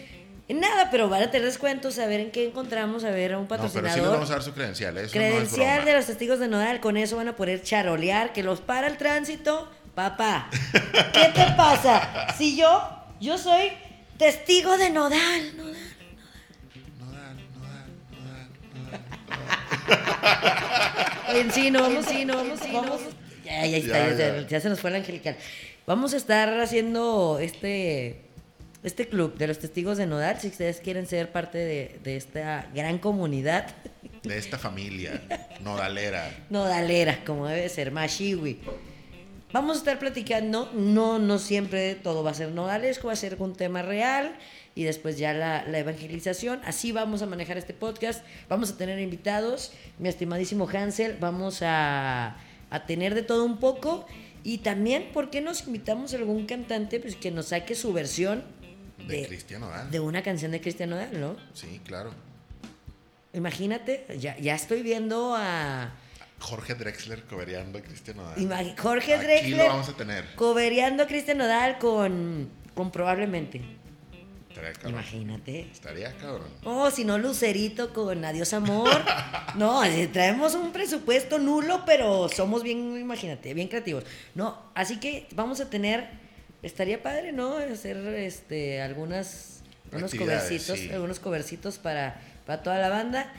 [0.46, 3.38] En nada, pero van a tener descuentos, a ver en qué encontramos, a ver a
[3.38, 3.94] un No, pero patrocinador.
[3.94, 5.90] sí les vamos a dar su credencial, eso no es credencial broma.
[5.90, 8.98] de los testigos de Nodal, con eso van a poder charolear, que los para el
[8.98, 9.70] tránsito.
[9.94, 10.50] Papá,
[11.14, 12.26] ¿qué te pasa?
[12.36, 12.82] Si yo,
[13.20, 13.70] yo soy
[14.18, 15.76] testigo de Nodal, Nodal.
[17.00, 18.48] Nodal, Nodal,
[18.84, 18.96] Nodal.
[21.30, 22.82] Oye, sí, no, vamos, sí, no, vamos, sí, no.
[23.44, 24.46] Ya, ya está, Ya, ya, se- ya.
[24.48, 25.36] ya se nos fue el angelical.
[25.86, 28.22] Vamos a estar haciendo este,
[28.84, 30.38] este club de los testigos de Nodal.
[30.40, 33.74] Si ustedes quieren ser parte de, de esta gran comunidad
[34.22, 35.22] De esta familia
[35.60, 36.30] nodalera.
[36.50, 38.60] nodalera, como debe ser, Mashiwi.
[39.52, 43.36] Vamos a estar platicando, no, no siempre todo va a ser nodalesco, va a ser
[43.38, 44.36] un tema real
[44.74, 46.60] y después ya la, la evangelización.
[46.64, 48.24] Así vamos a manejar este podcast.
[48.48, 52.36] Vamos a tener invitados, mi estimadísimo Hansel, vamos a,
[52.70, 54.06] a tener de todo un poco
[54.42, 58.42] y también, ¿por qué nos invitamos a algún cantante pues, que nos saque su versión
[59.08, 59.90] De Cristian Nodal.
[59.90, 61.36] de una canción de Cristian Nodal, ¿no?
[61.54, 62.12] Sí, claro.
[63.32, 65.92] Imagínate, ya, ya estoy viendo a...
[66.38, 68.36] Jorge Drexler cobereando a Cristian Nodal.
[68.38, 69.58] Imagi- Jorge Aquí Drexler.
[69.58, 70.34] lo vamos a tener.
[70.36, 73.60] Cobereando a Cristian Nodal con, con probablemente.
[74.50, 74.92] Estaría cabrón.
[74.92, 75.60] Imagínate.
[75.72, 76.46] Estaría cabrón.
[76.64, 78.90] Oh, si no, Lucerito con Adiós Amor.
[79.56, 84.02] No, eh, traemos un presupuesto nulo, pero somos bien, imagínate, bien creativos.
[84.34, 86.08] No, así que vamos a tener,
[86.64, 87.56] estaría padre, ¿no?
[87.58, 89.62] Hacer este algunas,
[89.92, 90.90] unos covercitos, sí.
[90.90, 93.32] algunos covercitos para, para toda la banda.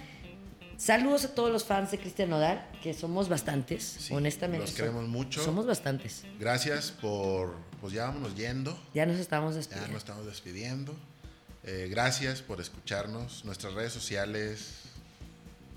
[0.78, 4.66] Saludos a todos los fans de Cristian Nodal, que somos bastantes, Sí, honestamente.
[4.66, 5.42] los queremos mucho.
[5.44, 6.24] Somos bastantes.
[6.40, 7.56] Gracias por.
[7.80, 8.78] Pues ya vámonos yendo.
[8.94, 9.92] Ya nos estamos Ya despidiendo.
[9.94, 10.96] nos estamos despidiendo.
[11.64, 13.46] Eh, gracias por escucharnos.
[13.46, 14.82] Nuestras redes sociales.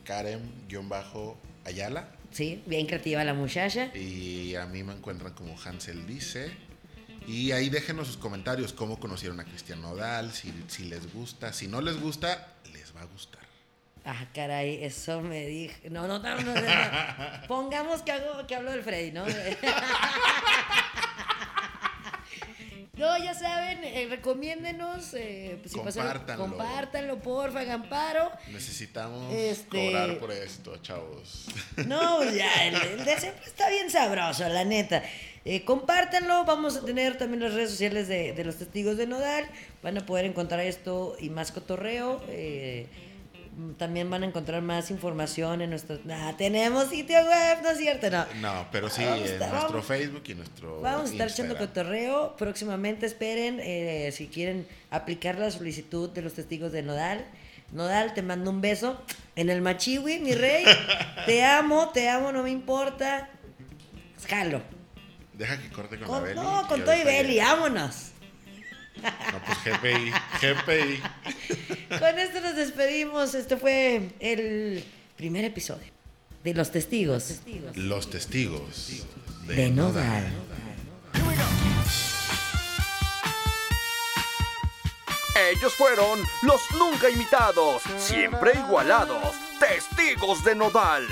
[0.04, 2.08] Karen-Ayala.
[2.30, 3.94] Sí, bien creativa la muchacha.
[3.96, 6.50] Y a mí me encuentran como Hansel Dice.
[7.28, 11.52] Y ahí déjenos sus comentarios, cómo conocieron a Cristian Nodal, si, si les gusta.
[11.52, 13.42] Si no les gusta, les va a gustar.
[14.04, 15.90] Ah, caray, eso me dije.
[15.90, 16.54] No, no, no, no.
[17.48, 19.24] Pongamos que, hago, que hablo del Freddy, ¿no?
[22.94, 25.14] No, ya saben, eh, recomiéndenos.
[25.14, 26.46] Eh, pues, si Compártanlo.
[26.48, 28.32] compártanlo, porfa, hagan paro.
[28.50, 31.46] Necesitamos Este- cobrar por esto, chavos.
[31.86, 35.04] No, ya, el, el de siempre está bien sabroso, la neta.
[35.44, 39.44] Eh, compártanlo, vamos a tener también las redes sociales de, de los testigos de Nodal.
[39.82, 42.22] Van a poder encontrar esto y más cotorreo.
[42.28, 42.86] eh,
[43.76, 45.98] también van a encontrar más información en nuestro...
[46.12, 48.08] Ah, tenemos sitio web, ¿no es cierto?
[48.08, 48.24] No.
[48.40, 50.80] No, pero sí, en estar- nuestro Facebook y nuestro.
[50.80, 52.36] Vamos a estar echando cotorreo.
[52.36, 57.24] Próximamente esperen eh, si quieren aplicar la solicitud de los testigos de Nodal.
[57.72, 59.02] Nodal, te mando un beso
[59.34, 60.64] en el machiwi, mi rey.
[61.26, 63.28] te amo, te amo, no me importa.
[64.28, 64.62] Jalo.
[65.38, 66.34] Deja que corte con, la Con, Beli.
[66.34, 67.94] no, con todo y Beli, ya- vámonos.
[69.00, 70.10] No, pues GPI,
[70.40, 71.00] GPI.
[72.00, 73.32] Con esto nos despedimos.
[73.34, 74.84] Este fue el
[75.16, 75.86] primer episodio
[76.42, 77.38] de Los Testigos
[77.76, 79.04] Los testigos
[79.46, 80.26] de Nodal.
[85.52, 91.06] Ellos fueron los nunca imitados, siempre igualados, testigos de Nodal.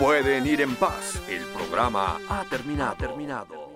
[0.00, 2.96] Pueden ir en paz, el programa ha terminado.
[2.96, 3.69] terminado.